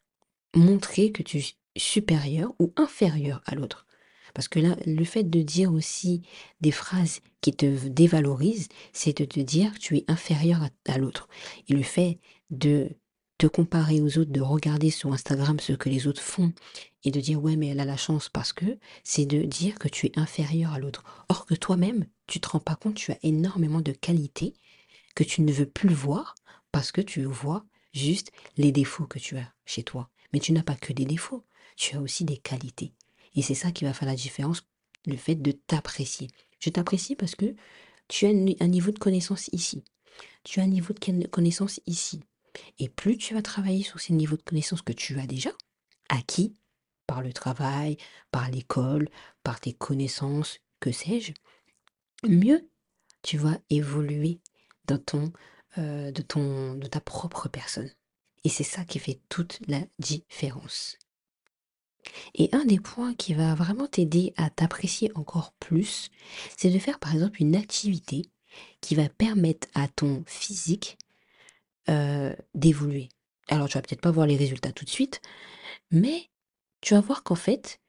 montrer 0.56 1.12
que 1.12 1.24
tu 1.24 1.44
supérieur 1.76 2.54
ou 2.58 2.72
inférieur 2.78 3.42
à 3.46 3.54
l'autre. 3.54 3.86
Parce 4.34 4.48
que 4.48 4.60
là, 4.60 4.78
le 4.86 5.04
fait 5.04 5.30
de 5.30 5.42
dire 5.42 5.74
aussi 5.74 6.22
des 6.62 6.72
phrases 6.72 7.20
qui 7.42 7.52
te 7.52 7.66
dévalorisent, 7.90 8.70
c'est 8.94 9.18
de 9.18 9.26
te 9.26 9.42
dire 9.42 9.74
que 9.74 9.80
tu 9.80 9.98
es 9.98 10.06
inférieur 10.08 10.62
à, 10.88 10.98
l'autre. 10.98 11.28
Et 11.68 11.74
le 11.74 11.84
fait 11.84 12.20
de 12.50 12.92
te 13.38 13.46
comparer 13.46 14.00
aux 14.00 14.20
autres, 14.20 14.32
de 14.32 14.40
regarder 14.40 14.90
sur 14.90 15.12
Instagram 15.12 15.60
ce 15.60 15.74
que 15.74 15.90
les 15.90 16.08
autres 16.08 16.22
font 16.22 16.54
et 17.04 17.12
de 17.12 17.20
dire 17.20 17.44
ouais 17.44 17.58
mais 17.58 17.68
elle 17.68 17.82
a 17.82 17.86
la 17.86 17.98
chance 17.98 18.30
parce 18.30 18.54
que, 18.54 18.78
c'est 19.04 19.26
de 19.26 19.42
dire 19.42 19.80
que 19.80 19.90
tu 19.90 20.06
es 20.06 20.18
inférieur 20.18 20.72
à 20.72 20.80
l'autre. 20.80 21.04
Or 21.28 21.46
que 21.46 21.56
toi-même, 21.56 22.06
tu 22.26 22.40
te 22.40 22.48
rends 22.48 22.62
pas 22.62 22.76
compte, 22.76 22.96
tu 22.96 23.12
as 23.12 23.20
énormément 23.22 23.82
de 23.82 23.92
qualités 23.92 24.54
que 25.14 25.26
tu 25.26 25.42
ne 25.42 25.52
veux 25.52 25.66
plus 25.66 25.94
voir 25.94 26.36
parce 26.76 26.92
que 26.92 27.00
tu 27.00 27.24
vois 27.24 27.66
juste 27.94 28.34
les 28.58 28.74
défauts 28.74 29.08
que 29.08 29.18
tu 29.18 29.38
as 29.38 29.50
chez 29.66 29.84
toi. 29.84 30.10
Mais 30.34 30.42
tu 30.42 30.52
n'as 30.52 30.62
pas 30.62 30.76
que 30.76 30.92
des 30.92 31.06
défauts 31.06 31.46
tu 31.78 31.96
as 31.96 32.02
aussi 32.02 32.26
des 32.26 32.36
qualités. 32.36 32.92
Et 33.34 33.42
c'est 33.42 33.54
ça 33.54 33.72
qui 33.72 33.86
va 33.86 33.94
faire 33.94 34.10
la 34.10 34.16
différence, 34.16 34.62
le 35.06 35.16
fait 35.16 35.36
de 35.36 35.54
t'apprécier. 35.54 36.28
Je 36.60 36.70
t'apprécie 36.70 37.16
parce 37.16 37.36
que 37.36 37.56
tu 38.10 38.26
as 38.26 38.30
un 38.30 38.68
niveau 38.68 38.92
de 38.92 39.00
connaissance 39.00 39.50
ici. 39.54 39.86
Tu 40.44 40.60
as 40.60 40.64
un 40.64 40.68
niveau 40.68 40.94
de 40.94 41.28
connaissance 41.28 41.80
ici. 41.88 42.20
Et 42.78 42.90
plus 42.90 43.18
tu 43.18 43.36
vas 43.36 43.42
travailler 43.42 43.84
sur 43.84 44.02
ces 44.02 44.12
niveaux 44.12 44.36
de 44.36 44.42
connaissance 44.42 44.82
que 44.82 44.92
tu 44.92 45.18
as 45.18 45.28
déjà, 45.28 45.52
acquis 46.10 46.58
par 47.08 47.22
le 47.22 47.32
travail, 47.32 47.96
par 48.32 48.52
l'école, 48.52 49.08
par 49.44 49.62
tes 49.62 49.72
connaissances, 49.72 50.60
que 50.82 50.92
sais-je, 50.92 51.32
mieux 52.28 52.70
tu 53.22 53.38
vas 53.38 53.60
évoluer 53.70 54.42
dans 54.88 54.98
ton, 54.98 55.32
euh, 55.78 56.12
de, 56.12 56.22
ton, 56.22 56.76
de 56.76 56.88
ta 56.88 57.00
propre 57.00 57.50
personne. 57.50 57.90
Et 58.44 58.50
c'est 58.50 58.64
ça 58.64 58.86
qui 58.86 59.00
fait 59.00 59.20
toute 59.30 59.60
la 59.68 59.82
différence. 60.00 60.98
Et 62.34 62.50
un 62.52 62.66
des 62.66 62.80
points 62.80 63.16
qui 63.16 63.34
va 63.34 63.56
vraiment 63.56 63.88
t'aider 63.88 64.34
à 64.38 64.50
t'apprécier 64.50 65.12
encore 65.16 65.54
plus, 65.60 66.10
c'est 66.56 66.70
de 66.70 66.80
faire 66.80 67.00
par 67.00 67.14
exemple 67.14 67.42
une 67.42 67.56
activité 67.56 68.30
qui 68.82 68.96
va 68.96 69.10
permettre 69.10 69.68
à 69.74 69.88
ton 69.88 70.24
physique 70.28 70.98
euh, 71.90 72.36
d'évoluer. 72.54 73.10
Alors 73.48 73.68
tu 73.68 73.78
vas 73.78 73.82
peut-être 73.82 74.02
pas 74.02 74.12
voir 74.12 74.28
les 74.28 74.38
résultats 74.38 74.72
tout 74.72 74.86
de 74.86 74.90
suite, 74.90 75.22
mais 75.92 76.30
tu 76.82 76.94
vas 76.94 77.02
voir 77.02 77.24
qu'en 77.24 77.36
fait, 77.36 77.80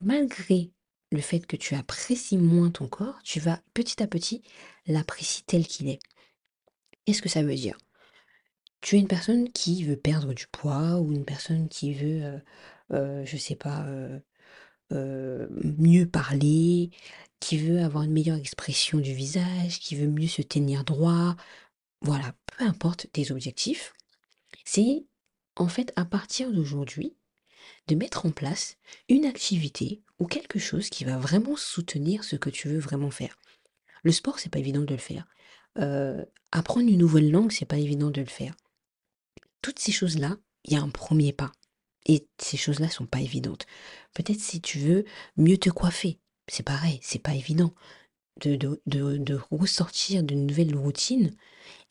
malgré 0.00 0.70
le 1.10 1.20
fait 1.20 1.40
que 1.40 1.56
tu 1.56 1.74
apprécies 1.74 2.38
moins 2.38 2.70
ton 2.70 2.88
corps, 2.88 3.18
tu 3.22 3.40
vas 3.40 3.60
petit 3.74 4.02
à 4.02 4.06
petit 4.06 4.42
l'apprécier 4.86 5.44
tel 5.46 5.66
qu'il 5.66 5.88
est. 5.88 6.00
Qu'est-ce 7.08 7.22
que 7.22 7.30
ça 7.30 7.42
veut 7.42 7.54
dire? 7.54 7.78
Tu 8.82 8.96
es 8.96 8.98
une 8.98 9.08
personne 9.08 9.50
qui 9.50 9.82
veut 9.82 9.96
perdre 9.96 10.34
du 10.34 10.46
poids 10.46 10.96
ou 10.98 11.10
une 11.10 11.24
personne 11.24 11.70
qui 11.70 11.94
veut, 11.94 12.22
euh, 12.22 12.38
euh, 12.92 13.24
je 13.24 13.38
sais 13.38 13.54
pas, 13.54 13.86
euh, 13.86 14.18
euh, 14.92 15.46
mieux 15.78 16.04
parler, 16.04 16.90
qui 17.40 17.56
veut 17.56 17.80
avoir 17.80 18.04
une 18.04 18.12
meilleure 18.12 18.36
expression 18.36 18.98
du 18.98 19.14
visage, 19.14 19.80
qui 19.80 19.96
veut 19.96 20.06
mieux 20.06 20.28
se 20.28 20.42
tenir 20.42 20.84
droit? 20.84 21.34
Voilà, 22.02 22.34
peu 22.44 22.66
importe 22.66 23.06
tes 23.10 23.32
objectifs, 23.32 23.94
c'est 24.66 25.06
en 25.56 25.68
fait 25.68 25.94
à 25.96 26.04
partir 26.04 26.52
d'aujourd'hui 26.52 27.16
de 27.86 27.94
mettre 27.94 28.26
en 28.26 28.32
place 28.32 28.76
une 29.08 29.24
activité 29.24 30.02
ou 30.18 30.26
quelque 30.26 30.58
chose 30.58 30.90
qui 30.90 31.06
va 31.06 31.16
vraiment 31.16 31.56
soutenir 31.56 32.22
ce 32.22 32.36
que 32.36 32.50
tu 32.50 32.68
veux 32.68 32.80
vraiment 32.80 33.10
faire. 33.10 33.38
Le 34.02 34.12
sport, 34.12 34.38
c'est 34.38 34.52
pas 34.52 34.58
évident 34.58 34.82
de 34.82 34.92
le 34.92 35.00
faire. 35.00 35.26
Euh, 35.78 36.24
apprendre 36.52 36.88
une 36.88 36.98
nouvelle 36.98 37.30
langue, 37.30 37.52
c'est 37.52 37.64
pas 37.64 37.78
évident 37.78 38.10
de 38.10 38.20
le 38.20 38.26
faire. 38.26 38.54
Toutes 39.62 39.78
ces 39.78 39.92
choses-là, 39.92 40.36
il 40.64 40.72
y 40.72 40.76
a 40.76 40.82
un 40.82 40.88
premier 40.90 41.32
pas. 41.32 41.52
Et 42.06 42.26
ces 42.38 42.56
choses-là 42.56 42.88
sont 42.88 43.06
pas 43.06 43.20
évidentes. 43.20 43.66
Peut-être 44.14 44.40
si 44.40 44.60
tu 44.60 44.78
veux 44.78 45.04
mieux 45.36 45.58
te 45.58 45.70
coiffer, 45.70 46.18
c'est 46.46 46.62
pareil, 46.62 47.00
c'est 47.02 47.18
pas 47.18 47.34
évident. 47.34 47.74
De, 48.40 48.54
de, 48.54 48.80
de, 48.86 49.16
de 49.16 49.40
ressortir 49.50 50.22
d'une 50.22 50.46
nouvelle 50.46 50.76
routine 50.76 51.26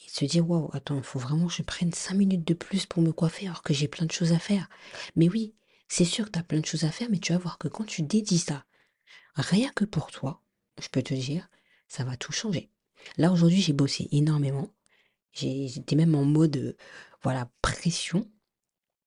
et 0.02 0.06
de 0.06 0.12
se 0.12 0.24
dire 0.24 0.50
waouh, 0.50 0.70
attends, 0.72 0.96
il 0.98 1.04
faut 1.04 1.20
vraiment 1.20 1.48
que 1.48 1.54
je 1.54 1.62
prenne 1.62 1.92
cinq 1.92 2.16
minutes 2.16 2.48
de 2.48 2.54
plus 2.54 2.86
pour 2.86 3.04
me 3.04 3.12
coiffer 3.12 3.48
alors 3.48 3.64
que 3.64 3.74
j'ai 3.74 3.90
plein 3.90 4.06
de 4.06 4.14
choses 4.14 4.32
à 4.32 4.40
faire. 4.40 4.70
Mais 5.18 5.28
oui, 5.28 5.56
c'est 5.90 6.06
sûr 6.06 6.26
que 6.26 6.32
tu 6.32 6.40
as 6.40 6.44
plein 6.44 6.62
de 6.62 6.66
choses 6.66 6.86
à 6.86 6.92
faire, 6.92 7.10
mais 7.12 7.20
tu 7.20 7.34
vas 7.34 7.38
voir 7.38 7.58
que 7.58 7.68
quand 7.68 7.84
tu 7.84 8.02
dédies 8.02 8.40
ça, 8.40 8.64
rien 9.36 9.70
que 9.76 9.84
pour 9.84 10.10
toi, 10.10 10.42
je 10.82 10.88
peux 10.88 11.04
te 11.04 11.14
dire, 11.14 11.50
ça 11.90 12.06
va 12.06 12.16
tout 12.16 12.32
changer. 12.32 12.70
Là, 13.18 13.32
aujourd'hui, 13.32 13.62
j'ai 13.62 13.74
bossé 13.74 14.08
énormément. 14.12 14.70
J'étais 15.34 15.96
même 15.96 16.16
en 16.16 16.26
mode, 16.26 16.58
euh, 16.58 16.78
voilà, 17.22 17.50
pression. 17.62 18.28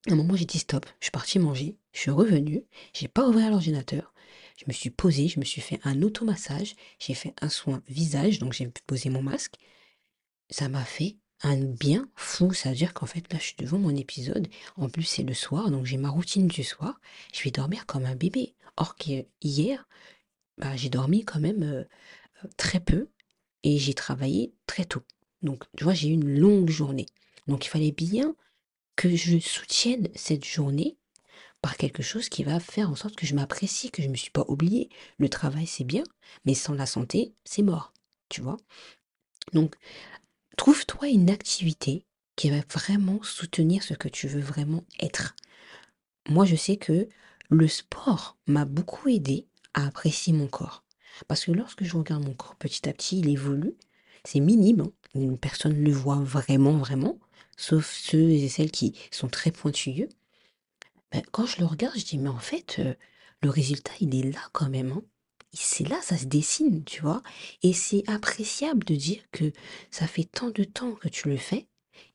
À 0.08 0.12
un 0.12 0.16
moment, 0.16 0.36
j'ai 0.36 0.44
dit 0.44 0.58
stop, 0.58 0.86
je 1.00 1.06
suis 1.06 1.10
partie 1.10 1.38
manger, 1.38 1.76
je 1.92 2.00
suis 2.00 2.10
revenue, 2.10 2.64
j'ai 2.94 3.08
pas 3.08 3.28
ouvert 3.28 3.50
l'ordinateur, 3.50 4.14
je 4.56 4.64
me 4.66 4.72
suis 4.72 4.88
posée, 4.90 5.28
je 5.28 5.38
me 5.38 5.44
suis 5.44 5.60
fait 5.60 5.78
un 5.84 6.00
automassage, 6.02 6.74
j'ai 6.98 7.12
fait 7.12 7.34
un 7.42 7.50
soin 7.50 7.82
visage, 7.86 8.38
donc 8.38 8.54
j'ai 8.54 8.70
posé 8.86 9.10
mon 9.10 9.22
masque. 9.22 9.56
Ça 10.48 10.68
m'a 10.68 10.84
fait 10.84 11.16
un 11.42 11.56
bien 11.58 12.08
fou, 12.14 12.54
ça 12.54 12.70
veut 12.70 12.76
dire 12.76 12.94
qu'en 12.94 13.06
fait 13.06 13.30
là 13.32 13.38
je 13.38 13.44
suis 13.44 13.56
devant 13.58 13.78
mon 13.78 13.94
épisode, 13.94 14.48
en 14.76 14.88
plus 14.88 15.04
c'est 15.04 15.22
le 15.22 15.34
soir, 15.34 15.70
donc 15.70 15.84
j'ai 15.86 15.96
ma 15.98 16.10
routine 16.10 16.46
du 16.46 16.64
soir, 16.64 17.00
je 17.34 17.42
vais 17.42 17.50
dormir 17.50 17.86
comme 17.86 18.04
un 18.06 18.16
bébé. 18.16 18.54
Or 18.76 18.96
que 18.96 19.26
hier, 19.42 19.86
bah, 20.56 20.76
j'ai 20.76 20.88
dormi 20.88 21.24
quand 21.24 21.40
même 21.40 21.62
euh, 21.62 21.84
euh, 22.44 22.48
très 22.56 22.80
peu 22.80 23.08
et 23.62 23.78
j'ai 23.78 23.94
travaillé 23.94 24.52
très 24.66 24.84
tôt. 24.84 25.02
Donc 25.42 25.64
tu 25.76 25.84
vois, 25.84 25.94
j'ai 25.94 26.08
eu 26.08 26.12
une 26.12 26.38
longue 26.38 26.70
journée. 26.70 27.06
Donc 27.46 27.66
il 27.66 27.68
fallait 27.68 27.92
bien 27.92 28.34
que 28.96 29.14
je 29.14 29.38
soutienne 29.38 30.08
cette 30.14 30.44
journée 30.44 30.96
par 31.62 31.76
quelque 31.76 32.02
chose 32.02 32.28
qui 32.28 32.44
va 32.44 32.60
faire 32.60 32.90
en 32.90 32.96
sorte 32.96 33.16
que 33.16 33.26
je 33.26 33.34
m'apprécie, 33.34 33.90
que 33.90 34.02
je 34.02 34.06
ne 34.06 34.12
me 34.12 34.16
suis 34.16 34.30
pas 34.30 34.44
oubliée. 34.48 34.88
Le 35.18 35.28
travail, 35.28 35.66
c'est 35.66 35.84
bien, 35.84 36.04
mais 36.44 36.54
sans 36.54 36.74
la 36.74 36.86
santé, 36.86 37.34
c'est 37.44 37.62
mort. 37.62 37.92
Tu 38.28 38.40
vois 38.40 38.56
Donc, 39.52 39.74
trouve-toi 40.56 41.08
une 41.08 41.30
activité 41.30 42.04
qui 42.36 42.50
va 42.50 42.60
vraiment 42.72 43.22
soutenir 43.22 43.82
ce 43.82 43.94
que 43.94 44.08
tu 44.08 44.28
veux 44.28 44.40
vraiment 44.40 44.84
être. 45.00 45.36
Moi, 46.28 46.44
je 46.46 46.56
sais 46.56 46.76
que 46.76 47.08
le 47.50 47.68
sport 47.68 48.38
m'a 48.46 48.64
beaucoup 48.64 49.08
aidé 49.08 49.46
à 49.74 49.86
apprécier 49.86 50.32
mon 50.32 50.46
corps. 50.46 50.84
Parce 51.28 51.44
que 51.44 51.52
lorsque 51.52 51.84
je 51.84 51.96
regarde 51.96 52.24
mon 52.24 52.34
corps 52.34 52.56
petit 52.56 52.88
à 52.88 52.92
petit, 52.92 53.20
il 53.20 53.28
évolue. 53.28 53.74
C'est 54.24 54.40
minime. 54.40 54.80
Hein. 54.80 54.92
Une 55.14 55.38
personne 55.38 55.82
le 55.82 55.92
voit 55.92 56.20
vraiment, 56.20 56.76
vraiment. 56.76 57.18
Sauf 57.56 57.90
ceux 57.90 58.30
et 58.30 58.48
celles 58.48 58.70
qui 58.70 58.94
sont 59.10 59.28
très 59.28 59.50
pointilleux. 59.50 60.08
Ben, 61.12 61.22
quand 61.32 61.46
je 61.46 61.58
le 61.58 61.66
regarde, 61.66 61.98
je 61.98 62.04
dis, 62.04 62.18
mais 62.18 62.28
en 62.28 62.38
fait, 62.38 62.76
euh, 62.78 62.94
le 63.42 63.50
résultat, 63.50 63.92
il 64.00 64.14
est 64.14 64.30
là 64.30 64.40
quand 64.52 64.68
même. 64.68 64.92
Hein. 64.92 65.02
C'est 65.52 65.88
là, 65.88 66.00
ça 66.02 66.16
se 66.16 66.26
dessine, 66.26 66.84
tu 66.84 67.02
vois. 67.02 67.22
Et 67.62 67.72
c'est 67.72 68.08
appréciable 68.08 68.84
de 68.84 68.94
dire 68.94 69.22
que 69.32 69.52
ça 69.90 70.06
fait 70.06 70.24
tant 70.24 70.50
de 70.50 70.64
temps 70.64 70.92
que 70.92 71.08
tu 71.08 71.28
le 71.28 71.36
fais 71.36 71.66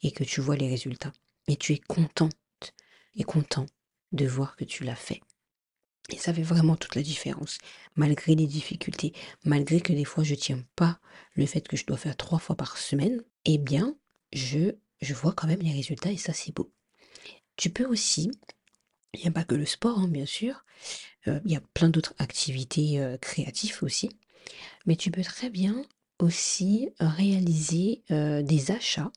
et 0.01 0.11
que 0.11 0.23
tu 0.23 0.39
vois 0.39 0.55
les 0.55 0.69
résultats. 0.69 1.11
Et 1.47 1.57
tu 1.57 1.73
es 1.73 1.77
contente 1.79 2.33
et 3.15 3.23
content 3.23 3.65
de 4.13 4.25
voir 4.25 4.55
que 4.55 4.63
tu 4.63 4.83
l'as 4.83 4.95
fait. 4.95 5.21
Et 6.11 6.17
ça 6.17 6.33
fait 6.33 6.43
vraiment 6.43 6.75
toute 6.75 6.95
la 6.95 7.01
différence, 7.01 7.57
malgré 7.95 8.35
les 8.35 8.45
difficultés, 8.45 9.13
malgré 9.43 9.81
que 9.81 9.93
des 9.93 10.05
fois 10.05 10.23
je 10.23 10.35
tiens 10.35 10.63
pas 10.75 10.99
le 11.35 11.45
fait 11.45 11.67
que 11.67 11.77
je 11.77 11.85
dois 11.85 11.97
faire 11.97 12.15
trois 12.15 12.39
fois 12.39 12.55
par 12.55 12.77
semaine, 12.77 13.23
eh 13.45 13.57
bien, 13.57 13.95
je, 14.31 14.75
je 15.01 15.13
vois 15.13 15.33
quand 15.33 15.47
même 15.47 15.61
les 15.61 15.71
résultats 15.71 16.11
et 16.11 16.17
ça 16.17 16.33
c'est 16.33 16.53
beau. 16.53 16.71
Tu 17.55 17.69
peux 17.69 17.85
aussi, 17.85 18.29
il 19.13 19.21
n'y 19.21 19.27
a 19.27 19.31
pas 19.31 19.43
que 19.45 19.55
le 19.55 19.65
sport, 19.65 19.99
hein, 19.99 20.07
bien 20.07 20.25
sûr, 20.25 20.63
euh, 21.27 21.39
il 21.45 21.51
y 21.51 21.55
a 21.55 21.61
plein 21.73 21.89
d'autres 21.89 22.13
activités 22.19 22.99
euh, 23.01 23.17
créatives 23.17 23.79
aussi, 23.81 24.09
mais 24.85 24.95
tu 24.95 25.09
peux 25.09 25.23
très 25.23 25.49
bien 25.49 25.83
aussi 26.19 26.89
réaliser 26.99 28.03
euh, 28.11 28.41
des 28.41 28.71
achats 28.71 29.11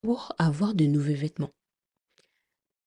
pour 0.00 0.34
avoir 0.38 0.74
de 0.74 0.86
nouveaux 0.86 1.14
vêtements. 1.14 1.52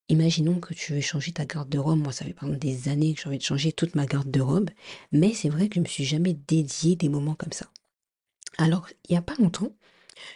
Imaginons 0.10 0.60
que 0.60 0.74
tu 0.74 0.94
veux 0.94 1.02
changer 1.02 1.32
ta 1.32 1.46
garde-robe. 1.46 2.00
Moi, 2.00 2.14
ça 2.14 2.26
fait 2.26 2.34
pendant 2.34 2.58
des 2.58 2.90
années 2.90 3.14
que 3.14 3.22
j'ai 3.22 3.28
envie 3.28 3.38
de 3.38 3.44
changer 3.44 3.72
toute 3.72 3.96
ma 3.96 4.06
garde-robe. 4.06 4.70
Mais 5.12 5.34
c'est 5.34 5.50
vrai 5.50 5.68
que 5.68 5.76
je 5.76 5.80
me 5.80 5.88
suis 5.88 6.06
jamais 6.06 6.34
dédié 6.48 6.96
des 6.96 7.10
moments 7.10 7.36
comme 7.36 7.52
ça. 7.52 7.68
Alors, 8.58 8.88
il 9.10 9.14
n'y 9.14 9.18
a 9.18 9.22
pas 9.22 9.36
longtemps, 9.40 9.72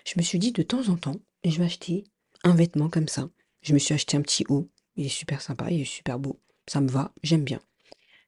je 0.06 0.14
me 0.18 0.24
suis 0.24 0.40
dit 0.40 0.52
de 0.52 0.64
temps 0.64 0.90
en 0.90 0.98
temps, 0.98 1.20
je 1.46 1.58
vais 1.58 1.66
acheter 1.66 2.04
un 2.44 2.54
vêtement 2.54 2.90
comme 2.90 3.08
ça. 3.08 3.30
Je 3.62 3.74
me 3.74 3.80
suis 3.80 3.94
acheté 3.94 4.18
un 4.18 4.22
petit 4.22 4.46
haut. 4.50 4.70
Il 4.96 5.06
est 5.06 5.10
super 5.10 5.42
sympa, 5.42 5.72
il 5.72 5.82
est 5.82 5.86
super 5.86 6.20
beau. 6.20 6.40
Ça 6.68 6.82
me 6.82 6.90
va, 6.90 7.14
j'aime 7.24 7.44
bien. 7.44 7.62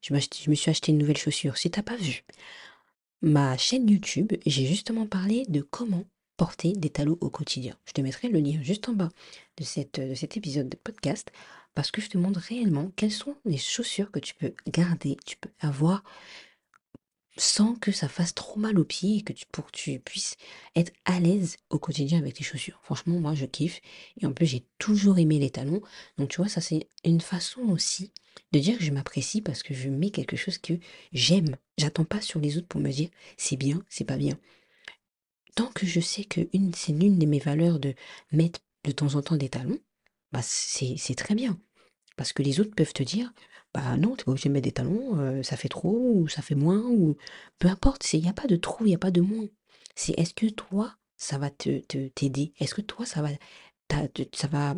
Je, 0.02 0.14
je 0.14 0.50
me 0.50 0.56
suis 0.56 0.70
acheté 0.70 0.92
une 0.92 0.98
nouvelle 0.98 1.18
chaussure. 1.18 1.58
Si 1.58 1.70
t'as 1.70 1.84
pas 1.84 1.98
vu 1.98 2.24
ma 3.22 3.58
chaîne 3.58 3.88
YouTube, 3.88 4.34
j'ai 4.46 4.66
justement 4.66 5.06
parlé 5.06 5.46
de 5.48 5.62
comment 5.62 6.06
porter 6.42 6.74
des 6.74 6.90
talons 6.90 7.20
au 7.22 7.30
quotidien. 7.30 7.78
Je 7.86 7.92
te 7.92 8.02
mettrai 8.02 8.28
le 8.28 8.40
lien 8.40 8.64
juste 8.64 8.90
en 8.90 8.94
bas 8.94 9.10
de, 9.58 9.64
cet 9.64 10.38
épisode 10.38 10.70
de 10.70 10.76
podcast 10.76 11.32
parce 11.76 11.92
que 11.92 12.02
je 12.02 12.10
te 12.10 12.18
montre 12.18 12.40
réellement 12.40 12.92
quelles 12.96 13.12
sont 13.12 13.36
les 13.46 13.60
chaussures 13.60 14.10
que 14.10 14.18
tu 14.18 14.34
peux 14.34 14.56
garder, 14.66 15.18
tu 15.24 15.38
peux 15.38 15.52
avoir 15.60 16.04
sans 17.38 17.76
que 17.76 17.92
ça 17.92 18.08
fasse 18.08 18.34
trop 18.34 18.60
mal 18.60 18.80
aux 18.80 18.84
pieds 18.84 19.18
et 19.18 19.22
que 19.22 19.34
tu, 19.34 19.46
pour 19.52 19.68
que 19.68 19.72
tu 19.72 20.00
puisses 20.00 20.36
être 20.76 20.92
à 21.06 21.20
l'aise 21.20 21.58
au 21.70 21.78
quotidien 21.78 22.18
avec 22.18 22.34
tes 22.34 22.44
chaussures. 22.44 22.80
Franchement, 22.82 23.20
moi, 23.20 23.36
je 23.36 23.46
kiffe. 23.46 23.80
Et 24.20 24.26
en 24.26 24.34
plus, 24.34 24.48
j'ai 24.48 24.66
toujours 24.80 25.20
aimé 25.20 25.38
les 25.38 25.52
talons. 25.52 25.82
Donc, 26.18 26.30
tu 26.30 26.38
vois, 26.38 26.50
ça, 26.50 26.60
c'est 26.60 26.88
une 27.06 27.22
façon 27.22 27.62
aussi 27.70 28.14
de 28.52 28.58
dire 28.58 28.80
que 28.80 28.84
je 28.84 28.92
m'apprécie 28.92 29.42
parce 29.42 29.62
que 29.62 29.76
je 29.76 29.90
mets 29.90 30.10
quelque 30.10 30.38
chose 30.38 30.58
que 30.58 30.74
j'aime. 31.14 31.56
J'attends 31.78 32.04
pas 32.04 32.20
sur 32.20 32.40
les 32.40 32.58
autres 32.58 32.68
pour 32.68 32.82
me 32.82 32.90
dire 32.90 33.10
c'est 33.38 33.58
bien, 33.58 33.84
c'est 33.90 34.06
pas 34.06 34.18
bien 34.18 34.40
tant 35.56 35.68
que 35.68 35.86
je 35.86 36.00
sais 36.00 36.24
que 36.24 36.42
c'est 36.76 36.94
l'une 36.94 37.20
de 37.20 37.26
mes 37.26 37.40
valeurs 37.40 37.80
de 37.80 37.94
mettre 38.32 38.60
de 38.84 38.92
temps 38.92 39.16
en 39.16 39.22
temps 39.22 39.38
des 39.38 39.50
talons, 39.50 39.80
bah 40.32 40.42
c'est, 40.44 41.16
très 41.16 41.36
bien. 41.36 41.60
Parce 42.18 42.34
que 42.34 42.44
les 42.44 42.60
autres 42.60 42.76
peuvent 42.76 42.94
te 42.94 43.04
dire, 43.04 43.34
bah 43.74 43.98
non, 43.98 44.16
t'es 44.16 44.24
pas 44.24 44.32
obligé 44.32 44.50
de 44.50 44.54
mettre 44.54 44.66
des 44.66 44.72
talons, 44.72 45.20
euh, 45.20 45.44
ça 45.44 45.58
fait 45.58 45.70
trop, 45.70 46.14
ou 46.16 46.28
ça 46.28 46.42
fait 46.42 46.56
moins, 46.56 46.82
ou 46.82 47.18
peu 47.60 47.68
importe, 47.68 48.14
il 48.14 48.22
n'y 48.22 48.30
a 48.30 48.34
pas 48.34 48.48
de 48.48 48.56
trop, 48.56 48.86
il 48.86 48.90
n'y 48.90 48.96
a 48.96 49.00
pas 49.00 49.12
de 49.12 49.22
moins. 49.22 49.48
C'est 49.96 50.18
est-ce 50.20 50.34
que 50.34 50.48
toi, 50.48 50.96
ça 51.18 51.38
va 51.38 51.50
te, 51.50 51.80
t'aider? 52.10 52.54
Est-ce 52.60 52.74
que 52.76 52.82
toi, 52.82 53.06
ça 53.06 53.22
va, 53.22 53.30
ça 54.34 54.48
va 54.48 54.76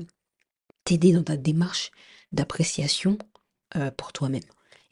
t'aider 0.84 1.13
dans 1.13 1.24
ta 1.24 1.38
démarche 1.38 1.92
d'appréciation 2.32 3.18
euh, 3.75 3.92
pour 3.92 4.12
toi-même 4.12 4.44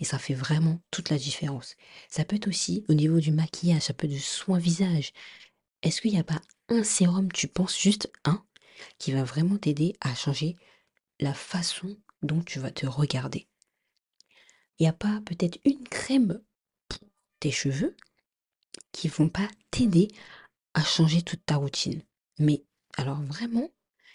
et 0.02 0.04
ça 0.04 0.18
fait 0.18 0.34
vraiment 0.34 0.82
toute 0.90 1.10
la 1.10 1.18
différence. 1.18 1.76
Ça 2.10 2.26
peut 2.26 2.36
être 2.36 2.48
aussi 2.48 2.84
au 2.90 2.94
niveau 2.94 3.20
du 3.20 3.32
maquillage, 3.32 3.84
ça 3.84 3.94
peut 3.94 4.08
être 4.08 4.14
du 4.14 4.20
soin 4.20 4.58
visage, 4.58 5.14
est-ce 5.84 6.02
qu'il 6.02 6.12
n'y 6.12 6.20
a 6.20 6.24
pas 6.24 6.42
un 6.70 6.84
sérum, 6.84 7.32
tu 7.32 7.48
penses 7.48 7.80
juste 7.80 8.12
un, 8.24 8.44
qui 8.98 9.12
va 9.12 9.24
vraiment 9.24 9.58
t'aider 9.58 9.96
à 10.02 10.16
changer 10.16 10.56
la 11.20 11.34
façon 11.34 11.98
dont 12.22 12.42
tu 12.42 12.60
vas 12.60 12.72
te 12.72 12.86
regarder? 12.86 13.48
Il 14.80 14.84
n'y 14.84 14.90
a 14.90 14.94
pas 14.94 15.22
peut-être 15.26 15.60
une 15.66 15.88
crème 15.88 16.42
pour 16.88 17.00
tes 17.40 17.52
cheveux 17.52 17.96
qui 18.92 19.08
vont 19.08 19.30
pas 19.30 19.48
t'aider 19.70 20.08
à 20.74 20.84
changer 20.84 21.22
toute 21.22 21.46
ta 21.46 21.58
routine. 21.58 22.02
Mais 22.40 22.64
alors 22.98 23.22
vraiment, 23.22 23.70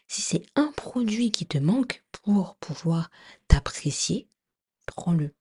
si 0.09 0.23
c'est 0.23 0.47
un 0.55 0.73
produit 0.73 1.31
qui 1.31 1.47
te 1.47 1.59
manque 1.59 2.05
pour 2.11 2.57
pouvoir 2.57 3.11
t'apprécier, 3.49 4.29
prends-le. 4.87 5.35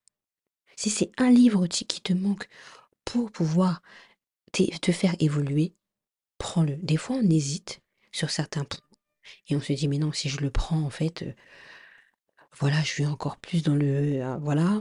Si 0.75 0.89
c'est 0.89 1.12
un 1.17 1.32
livre 1.32 1.67
qui 1.67 2.01
te 2.01 2.13
manque 2.13 2.50
pour 3.05 3.32
pouvoir 3.32 3.82
te 4.51 4.91
faire 4.91 5.15
évoluer, 5.20 5.74
prends-le. 6.45 6.75
Des 6.75 6.97
fois, 6.97 7.15
on 7.15 7.27
hésite 7.27 7.81
sur 8.11 8.29
certains 8.29 8.65
points 8.65 8.87
et 9.47 9.55
on 9.55 9.61
se 9.61 9.73
dit, 9.73 9.87
mais 9.87 9.97
non, 9.97 10.11
si 10.11 10.29
je 10.29 10.41
le 10.41 10.51
prends, 10.51 10.79
en 10.79 10.91
fait, 10.91 11.23
euh, 11.23 11.33
voilà, 12.59 12.83
je 12.83 12.93
vais 12.95 13.07
encore 13.07 13.37
plus 13.37 13.63
dans 13.63 13.73
le. 13.73 14.21
Euh, 14.21 14.37
voilà. 14.37 14.79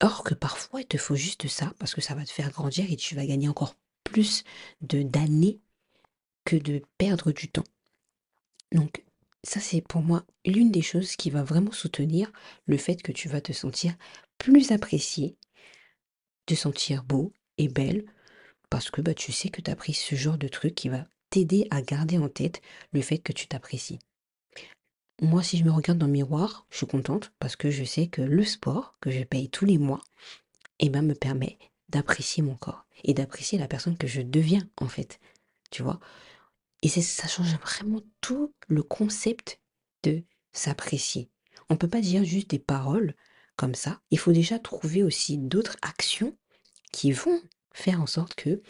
Or 0.00 0.22
que 0.22 0.34
parfois, 0.34 0.82
il 0.82 0.86
te 0.86 0.98
faut 0.98 1.16
juste 1.16 1.48
ça 1.48 1.74
parce 1.80 1.96
que 1.96 2.00
ça 2.00 2.14
va 2.14 2.24
te 2.24 2.30
faire 2.30 2.52
grandir 2.52 2.90
et 2.92 2.96
tu 2.96 3.16
vas 3.16 3.26
gagner 3.26 3.48
encore 3.48 3.74
plus 4.04 4.44
d'années 4.80 5.58
que 6.44 6.54
de 6.54 6.80
perdre 6.96 7.32
du 7.32 7.48
temps. 7.48 7.64
Donc, 8.70 9.02
ça, 9.42 9.58
c'est 9.58 9.80
pour 9.80 10.02
moi 10.02 10.24
l'une 10.44 10.70
des 10.70 10.82
choses 10.82 11.16
qui 11.16 11.30
va 11.30 11.42
vraiment 11.42 11.72
soutenir 11.72 12.30
le 12.66 12.76
fait 12.76 13.02
que 13.02 13.10
tu 13.10 13.28
vas 13.28 13.40
te 13.40 13.52
sentir 13.52 13.96
plus 14.38 14.70
apprécié, 14.70 15.36
te 16.46 16.54
sentir 16.54 17.02
beau 17.02 17.32
et 17.58 17.68
belle, 17.68 18.06
parce 18.70 18.90
que 18.90 19.00
bah, 19.00 19.14
tu 19.14 19.32
sais 19.32 19.48
que 19.48 19.60
tu 19.60 19.70
as 19.70 19.76
pris 19.76 19.94
ce 19.94 20.14
genre 20.14 20.38
de 20.38 20.48
truc 20.48 20.74
qui 20.74 20.88
va 20.88 21.06
t'aider 21.30 21.66
à 21.70 21.82
garder 21.82 22.18
en 22.18 22.28
tête 22.28 22.60
le 22.92 23.00
fait 23.00 23.18
que 23.18 23.32
tu 23.32 23.46
t'apprécies. 23.46 23.98
Moi, 25.22 25.42
si 25.42 25.56
je 25.56 25.64
me 25.64 25.70
regarde 25.70 25.98
dans 25.98 26.06
le 26.06 26.12
miroir, 26.12 26.66
je 26.70 26.78
suis 26.78 26.86
contente 26.86 27.32
parce 27.38 27.56
que 27.56 27.70
je 27.70 27.84
sais 27.84 28.06
que 28.08 28.20
le 28.20 28.44
sport 28.44 28.96
que 29.00 29.10
je 29.10 29.24
paye 29.24 29.48
tous 29.48 29.64
les 29.64 29.78
mois, 29.78 30.02
eh 30.78 30.90
ben, 30.90 31.02
me 31.02 31.14
permet 31.14 31.58
d'apprécier 31.88 32.42
mon 32.42 32.54
corps 32.54 32.84
et 33.02 33.14
d'apprécier 33.14 33.58
la 33.58 33.68
personne 33.68 33.96
que 33.96 34.06
je 34.06 34.20
deviens, 34.20 34.68
en 34.78 34.88
fait. 34.88 35.18
Tu 35.70 35.82
vois? 35.82 36.00
Et 36.82 36.88
ça 36.88 37.26
change 37.28 37.56
vraiment 37.58 38.02
tout 38.20 38.52
le 38.68 38.82
concept 38.82 39.60
de 40.02 40.22
s'apprécier. 40.52 41.30
On 41.70 41.74
ne 41.74 41.78
peut 41.78 41.88
pas 41.88 42.00
dire 42.00 42.24
juste 42.24 42.50
des 42.50 42.58
paroles 42.58 43.14
comme 43.56 43.74
ça. 43.74 44.00
Il 44.10 44.18
faut 44.18 44.32
déjà 44.32 44.58
trouver 44.58 45.02
aussi 45.02 45.38
d'autres 45.38 45.76
actions 45.82 46.36
qui 46.92 47.12
vont 47.12 47.40
faire 47.76 48.00
en 48.00 48.06
sorte 48.06 48.34
que 48.34 48.62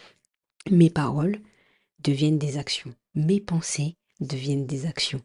mes 0.70 0.90
paroles 0.90 1.40
deviennent 2.00 2.38
des 2.38 2.58
actions, 2.58 2.94
mes 3.14 3.40
pensées 3.40 3.96
deviennent 4.20 4.66
des 4.66 4.86
actions. 4.86 5.22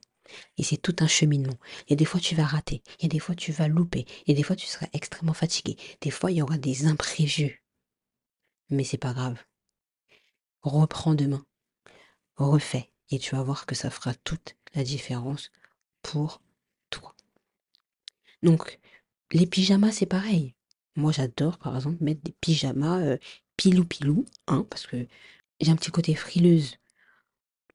Et 0.57 0.63
c'est 0.63 0.77
tout 0.77 0.95
un 0.99 1.07
cheminement. 1.07 1.57
A 1.89 1.95
des 1.95 2.05
fois 2.05 2.19
tu 2.21 2.35
vas 2.35 2.45
rater, 2.45 2.83
a 3.03 3.07
des 3.07 3.19
fois 3.19 3.35
tu 3.35 3.51
vas 3.51 3.67
louper, 3.67 4.05
a 4.29 4.33
des 4.33 4.43
fois 4.43 4.55
tu 4.55 4.67
seras 4.67 4.87
extrêmement 4.93 5.33
fatigué, 5.33 5.75
des 5.99 6.11
fois 6.11 6.31
il 6.31 6.37
y 6.37 6.41
aura 6.41 6.57
des 6.57 6.85
imprévus. 6.85 7.63
Mais 8.69 8.83
c'est 8.83 8.97
pas 8.97 9.13
grave. 9.13 9.43
Reprends 10.61 11.15
demain, 11.15 11.43
refais, 12.35 12.91
et 13.09 13.19
tu 13.19 13.35
vas 13.35 13.43
voir 13.43 13.65
que 13.65 13.75
ça 13.75 13.89
fera 13.89 14.13
toute 14.13 14.55
la 14.75 14.83
différence 14.83 15.51
pour 16.01 16.41
toi. 16.91 17.15
Donc, 18.43 18.79
les 19.31 19.47
pyjamas, 19.47 19.91
c'est 19.91 20.05
pareil. 20.05 20.55
Moi, 20.95 21.11
j'adore, 21.11 21.57
par 21.57 21.75
exemple, 21.75 22.03
mettre 22.03 22.21
des 22.21 22.35
pyjamas 22.41 22.99
euh, 22.99 23.17
pilou-pilou, 23.61 24.25
hein, 24.47 24.65
parce 24.71 24.87
que 24.87 25.05
j'ai 25.59 25.71
un 25.71 25.75
petit 25.75 25.91
côté 25.91 26.15
frileuse 26.15 26.77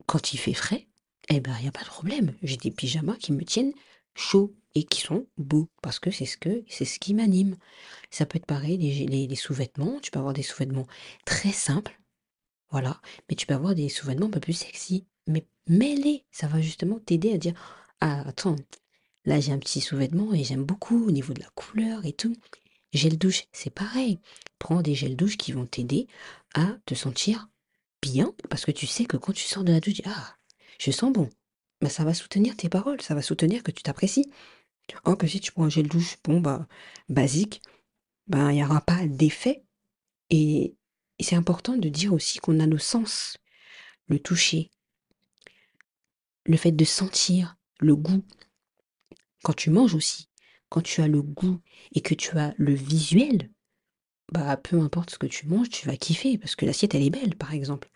quand 0.06 0.32
il 0.32 0.36
fait 0.36 0.52
frais. 0.52 0.88
Eh 1.28 1.38
ben, 1.38 1.54
il 1.58 1.62
n'y 1.62 1.68
a 1.68 1.72
pas 1.72 1.84
de 1.84 1.86
problème. 1.86 2.34
J'ai 2.42 2.56
des 2.56 2.72
pyjamas 2.72 3.14
qui 3.14 3.32
me 3.32 3.44
tiennent 3.44 3.72
chaud 4.16 4.52
et 4.74 4.82
qui 4.82 5.00
sont 5.00 5.28
beaux 5.38 5.68
parce 5.82 6.00
que 6.00 6.10
c'est 6.10 6.26
ce 6.26 6.38
que 6.38 6.64
c'est 6.68 6.84
ce 6.84 6.98
qui 6.98 7.14
m'anime. 7.14 7.56
Ça 8.10 8.26
peut 8.26 8.36
être 8.36 8.46
pareil, 8.46 8.78
les, 8.78 9.26
les, 9.28 9.36
sous-vêtements. 9.36 10.00
Tu 10.00 10.10
peux 10.10 10.18
avoir 10.18 10.34
des 10.34 10.42
sous-vêtements 10.42 10.88
très 11.24 11.52
simples, 11.52 12.00
voilà, 12.70 13.00
mais 13.28 13.36
tu 13.36 13.46
peux 13.46 13.54
avoir 13.54 13.76
des 13.76 13.88
sous-vêtements 13.88 14.26
un 14.26 14.30
peu 14.30 14.40
plus 14.40 14.54
sexy. 14.54 15.06
Mais 15.28 15.46
mêlés, 15.68 16.24
ça 16.32 16.48
va 16.48 16.60
justement 16.60 16.98
t'aider 16.98 17.32
à 17.32 17.38
dire 17.38 17.54
Ah, 18.00 18.22
attends, 18.26 18.56
là 19.24 19.38
j'ai 19.38 19.52
un 19.52 19.58
petit 19.58 19.80
sous-vêtement 19.80 20.34
et 20.34 20.42
j'aime 20.42 20.64
beaucoup 20.64 21.06
au 21.06 21.12
niveau 21.12 21.32
de 21.32 21.42
la 21.42 21.50
couleur 21.50 22.04
et 22.06 22.12
tout. 22.12 22.34
Gel 22.96 23.18
douche, 23.18 23.44
c'est 23.52 23.70
pareil. 23.70 24.20
Prends 24.58 24.80
des 24.80 24.94
gels 24.94 25.16
douche 25.16 25.36
qui 25.36 25.52
vont 25.52 25.66
t'aider 25.66 26.06
à 26.54 26.76
te 26.86 26.94
sentir 26.94 27.48
bien 28.00 28.34
parce 28.48 28.64
que 28.64 28.70
tu 28.70 28.86
sais 28.86 29.04
que 29.04 29.18
quand 29.18 29.32
tu 29.32 29.44
sors 29.44 29.64
de 29.64 29.72
la 29.72 29.80
douche, 29.80 30.00
ah, 30.06 30.36
je 30.80 30.90
sens 30.90 31.12
bon. 31.12 31.28
Bah, 31.82 31.90
ça 31.90 32.04
va 32.04 32.14
soutenir 32.14 32.56
tes 32.56 32.70
paroles, 32.70 33.02
ça 33.02 33.14
va 33.14 33.20
soutenir 33.20 33.62
que 33.62 33.70
tu 33.70 33.82
t'apprécies. 33.82 34.30
Oh, 35.04 35.14
que 35.14 35.26
si 35.26 35.40
tu 35.40 35.52
prends 35.52 35.64
un 35.64 35.68
gel 35.68 35.88
douche, 35.88 36.16
bon, 36.24 36.40
bah, 36.40 36.66
basique, 37.10 37.60
bah, 38.28 38.50
il 38.52 38.56
n'y 38.56 38.64
aura 38.64 38.80
pas 38.80 39.06
d'effet. 39.06 39.62
Et, 40.30 40.74
c'est 41.20 41.36
important 41.36 41.76
de 41.76 41.88
dire 41.88 42.14
aussi 42.14 42.38
qu'on 42.38 42.60
a 42.60 42.66
nos 42.66 42.78
sens. 42.78 43.36
Le 44.08 44.18
toucher, 44.20 44.70
le 46.44 46.56
fait 46.56 46.72
de 46.72 46.84
sentir, 46.84 47.56
le 47.80 47.94
goût. 47.94 48.24
Quand 49.42 49.54
tu 49.54 49.68
manges 49.70 49.94
aussi, 49.94 50.25
quand 50.68 50.82
tu 50.82 51.00
as 51.00 51.08
le 51.08 51.22
goût 51.22 51.58
et 51.94 52.00
que 52.00 52.14
tu 52.14 52.38
as 52.38 52.54
le 52.56 52.74
visuel, 52.74 53.50
bah 54.32 54.56
peu 54.56 54.80
importe 54.80 55.10
ce 55.10 55.18
que 55.18 55.26
tu 55.26 55.46
manges, 55.46 55.70
tu 55.70 55.86
vas 55.86 55.96
kiffer 55.96 56.38
parce 56.38 56.56
que 56.56 56.66
l'assiette 56.66 56.94
elle 56.94 57.04
est 57.04 57.10
belle 57.10 57.36
par 57.36 57.54
exemple. 57.54 57.90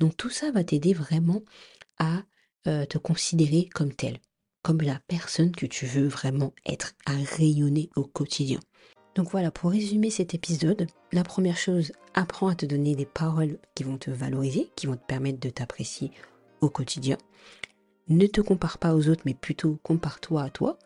Donc 0.00 0.16
tout 0.16 0.30
ça 0.30 0.50
va 0.50 0.64
t'aider 0.64 0.92
vraiment 0.92 1.42
à 1.98 2.22
euh, 2.66 2.84
te 2.86 2.98
considérer 2.98 3.68
comme 3.72 3.94
tel, 3.94 4.18
comme 4.62 4.82
la 4.82 5.00
personne 5.06 5.52
que 5.52 5.66
tu 5.66 5.86
veux 5.86 6.08
vraiment 6.08 6.52
être, 6.66 6.94
à 7.06 7.12
rayonner 7.36 7.90
au 7.96 8.04
quotidien. 8.04 8.60
Donc 9.14 9.30
voilà, 9.30 9.50
pour 9.50 9.70
résumer 9.70 10.10
cet 10.10 10.34
épisode, 10.34 10.86
la 11.12 11.24
première 11.24 11.56
chose, 11.56 11.92
apprends 12.14 12.48
à 12.48 12.54
te 12.54 12.66
donner 12.66 12.94
des 12.94 13.06
paroles 13.06 13.58
qui 13.74 13.84
vont 13.84 13.98
te 13.98 14.10
valoriser, 14.10 14.70
qui 14.76 14.86
vont 14.86 14.96
te 14.96 15.04
permettre 15.06 15.40
de 15.40 15.50
t'apprécier 15.50 16.12
au 16.60 16.68
quotidien. 16.68 17.18
Ne 18.08 18.26
te 18.26 18.40
compare 18.40 18.78
pas 18.78 18.94
aux 18.94 19.08
autres, 19.08 19.22
mais 19.24 19.34
plutôt 19.34 19.78
compare-toi 19.82 20.42
à 20.42 20.50
toi. 20.50 20.78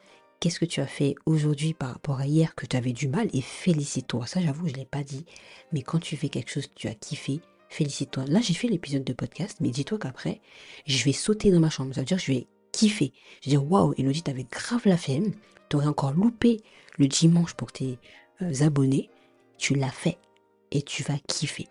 Qu'est-ce 0.43 0.59
que 0.59 0.65
tu 0.65 0.81
as 0.81 0.89
fait 0.89 1.15
aujourd'hui 1.25 1.73
par 1.73 1.93
rapport 1.93 2.19
à 2.19 2.27
hier 2.27 2.57
que 2.57 2.67
tu 2.67 2.77
avais 2.77 2.93
du 2.93 3.07
mal? 3.07 3.29
Et 3.33 3.41
félicite-toi. 3.41 4.27
Ça, 4.27 4.41
j'avoue, 4.41 4.67
je 4.67 4.73
ne 4.73 4.79
l'ai 4.79 4.85
pas 4.85 5.05
dit. 5.05 5.25
Mais 5.71 5.83
quand 5.83 6.01
tu 6.01 6.17
fais 6.17 6.31
quelque 6.31 6.51
chose 6.51 6.67
que 6.67 6.75
tu 6.75 6.89
as 6.89 6.97
kiffé, 6.97 7.41
félicite-toi. 7.69 8.25
Là, 8.27 8.41
j'ai 8.41 8.53
fait 8.53 8.67
l'épisode 8.67 9.05
de 9.05 9.13
podcast, 9.13 9.59
mais 9.61 9.69
dis-toi 9.69 9.99
qu'après, 10.01 10.41
je 10.85 11.05
vais 11.05 11.13
sauter 11.13 11.53
dans 11.53 11.61
ma 11.61 11.71
chambre. 11.71 11.95
Ça 11.95 12.01
veut 12.01 12.07
dire 12.07 12.17
que 12.17 12.25
je 12.25 12.33
vais 12.33 12.49
kiffer. 12.73 13.13
Je 13.41 13.51
vais 13.51 13.57
dire, 13.57 13.71
waouh, 13.71 13.95
Elodie, 13.97 14.25
t'avais 14.25 14.45
grave 14.51 14.83
la 14.85 14.97
flemme. 14.97 15.31
T'aurais 15.69 15.87
encore 15.87 16.11
loupé 16.11 16.61
le 16.99 17.07
dimanche 17.07 17.55
pour 17.55 17.71
tes 17.71 18.01
euh, 18.43 18.65
abonnés. 18.65 19.11
Tu 19.59 19.77
l'as 19.77 19.93
fait 19.93 20.19
et 20.73 20.83
tu 20.83 21.05
vas 21.05 21.21
kiffer. 21.29 21.69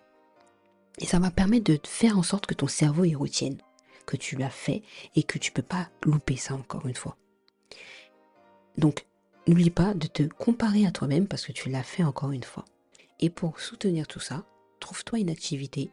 Et 0.99 1.05
ça 1.05 1.19
va 1.19 1.29
permettre 1.29 1.65
de 1.65 1.77
faire 1.83 2.17
en 2.17 2.23
sorte 2.23 2.45
que 2.45 2.53
ton 2.53 2.67
cerveau 2.67 3.03
y 3.03 3.15
retienne 3.15 3.57
que 4.05 4.15
tu 4.15 4.37
l'as 4.37 4.49
fait 4.49 4.81
et 5.17 5.23
que 5.23 5.39
tu 5.39 5.51
peux 5.51 5.61
pas 5.61 5.89
louper 6.05 6.37
ça 6.37 6.53
encore 6.53 6.87
une 6.87 6.95
fois. 6.95 7.17
Donc, 8.77 9.05
n'oublie 9.47 9.69
pas 9.69 9.93
de 9.93 10.07
te 10.07 10.23
comparer 10.23 10.85
à 10.85 10.91
toi-même 10.91 11.27
parce 11.27 11.45
que 11.45 11.51
tu 11.51 11.69
l'as 11.69 11.83
fait 11.83 12.03
encore 12.03 12.31
une 12.31 12.43
fois. 12.43 12.65
Et 13.19 13.29
pour 13.29 13.59
soutenir 13.59 14.07
tout 14.07 14.19
ça, 14.19 14.43
trouve-toi 14.79 15.19
une 15.19 15.29
activité 15.29 15.91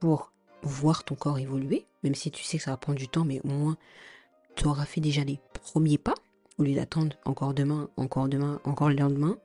pour 0.00 0.32
voir 0.62 1.04
ton 1.04 1.14
corps 1.14 1.38
évoluer, 1.38 1.86
même 2.02 2.14
si 2.14 2.30
tu 2.30 2.42
sais 2.42 2.58
que 2.58 2.64
ça 2.64 2.72
va 2.72 2.76
prendre 2.76 2.98
du 2.98 3.08
temps, 3.08 3.24
mais 3.24 3.40
au 3.44 3.48
moins 3.48 3.76
tu 4.54 4.66
auras 4.66 4.86
fait 4.86 5.00
déjà 5.00 5.22
les 5.22 5.38
premiers 5.52 5.98
pas, 5.98 6.14
au 6.58 6.62
lieu 6.62 6.74
d'attendre 6.74 7.16
encore 7.24 7.54
demain, 7.54 7.90
encore 7.96 8.28
demain, 8.28 8.60
encore 8.64 8.88
le 8.88 8.96
lendemain. 8.96 9.36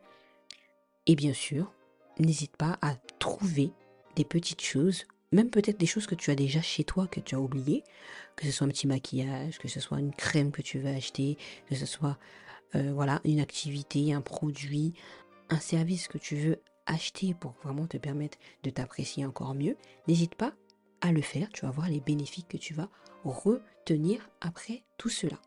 Et 1.05 1.15
bien 1.15 1.33
sûr, 1.33 1.71
n'hésite 2.19 2.55
pas 2.55 2.77
à 2.81 2.95
trouver 3.19 3.71
des 4.15 4.25
petites 4.25 4.61
choses, 4.61 5.05
même 5.31 5.49
peut-être 5.49 5.79
des 5.79 5.85
choses 5.85 6.07
que 6.07 6.15
tu 6.15 6.31
as 6.31 6.35
déjà 6.35 6.61
chez 6.61 6.83
toi, 6.83 7.07
que 7.07 7.19
tu 7.19 7.35
as 7.35 7.39
oublié, 7.39 7.83
que 8.35 8.45
ce 8.45 8.51
soit 8.51 8.67
un 8.67 8.69
petit 8.69 8.87
maquillage, 8.87 9.59
que 9.59 9.67
ce 9.67 9.79
soit 9.79 9.99
une 9.99 10.13
crème 10.13 10.51
que 10.51 10.61
tu 10.61 10.79
veux 10.79 10.89
acheter, 10.89 11.37
que 11.69 11.75
ce 11.75 11.85
soit 11.85 12.17
euh, 12.75 12.91
voilà 12.93 13.21
une 13.25 13.39
activité, 13.39 14.13
un 14.13 14.21
produit, 14.21 14.93
un 15.49 15.59
service 15.59 16.07
que 16.07 16.17
tu 16.17 16.35
veux 16.35 16.61
acheter 16.85 17.33
pour 17.33 17.53
vraiment 17.63 17.87
te 17.87 17.97
permettre 17.97 18.37
de 18.63 18.69
t'apprécier 18.69 19.25
encore 19.25 19.53
mieux, 19.53 19.77
n'hésite 20.07 20.35
pas 20.35 20.53
à 21.01 21.11
le 21.11 21.21
faire. 21.21 21.49
Tu 21.49 21.65
vas 21.65 21.71
voir 21.71 21.89
les 21.89 21.99
bénéfices 21.99 22.45
que 22.47 22.57
tu 22.57 22.73
vas 22.73 22.89
retenir 23.23 24.29
après 24.41 24.83
tout 24.97 25.09
cela. 25.09 25.39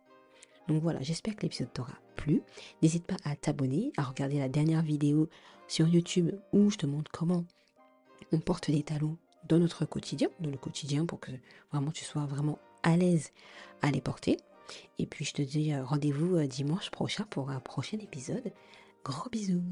Donc 0.68 0.82
voilà, 0.82 1.00
j'espère 1.02 1.36
que 1.36 1.42
l'épisode 1.42 1.72
t'aura 1.72 1.98
plu. 2.16 2.42
N'hésite 2.82 3.06
pas 3.06 3.16
à 3.24 3.36
t'abonner, 3.36 3.92
à 3.96 4.02
regarder 4.02 4.38
la 4.38 4.48
dernière 4.48 4.82
vidéo 4.82 5.28
sur 5.68 5.88
YouTube 5.88 6.30
où 6.52 6.70
je 6.70 6.76
te 6.76 6.86
montre 6.86 7.10
comment 7.10 7.44
on 8.32 8.40
porte 8.40 8.70
des 8.70 8.82
talons 8.82 9.18
dans 9.48 9.58
notre 9.58 9.84
quotidien, 9.84 10.28
dans 10.40 10.50
le 10.50 10.56
quotidien 10.56 11.06
pour 11.06 11.20
que 11.20 11.30
vraiment 11.72 11.90
tu 11.90 12.04
sois 12.04 12.26
vraiment 12.26 12.58
à 12.82 12.96
l'aise 12.96 13.30
à 13.82 13.90
les 13.90 14.00
porter. 14.00 14.38
Et 14.98 15.06
puis 15.06 15.24
je 15.24 15.32
te 15.32 15.42
dis 15.42 15.72
euh, 15.72 15.84
rendez-vous 15.84 16.36
euh, 16.36 16.46
dimanche 16.46 16.90
prochain 16.90 17.24
pour 17.30 17.50
un 17.50 17.60
prochain 17.60 17.98
épisode. 17.98 18.52
Gros 19.04 19.28
bisous 19.30 19.62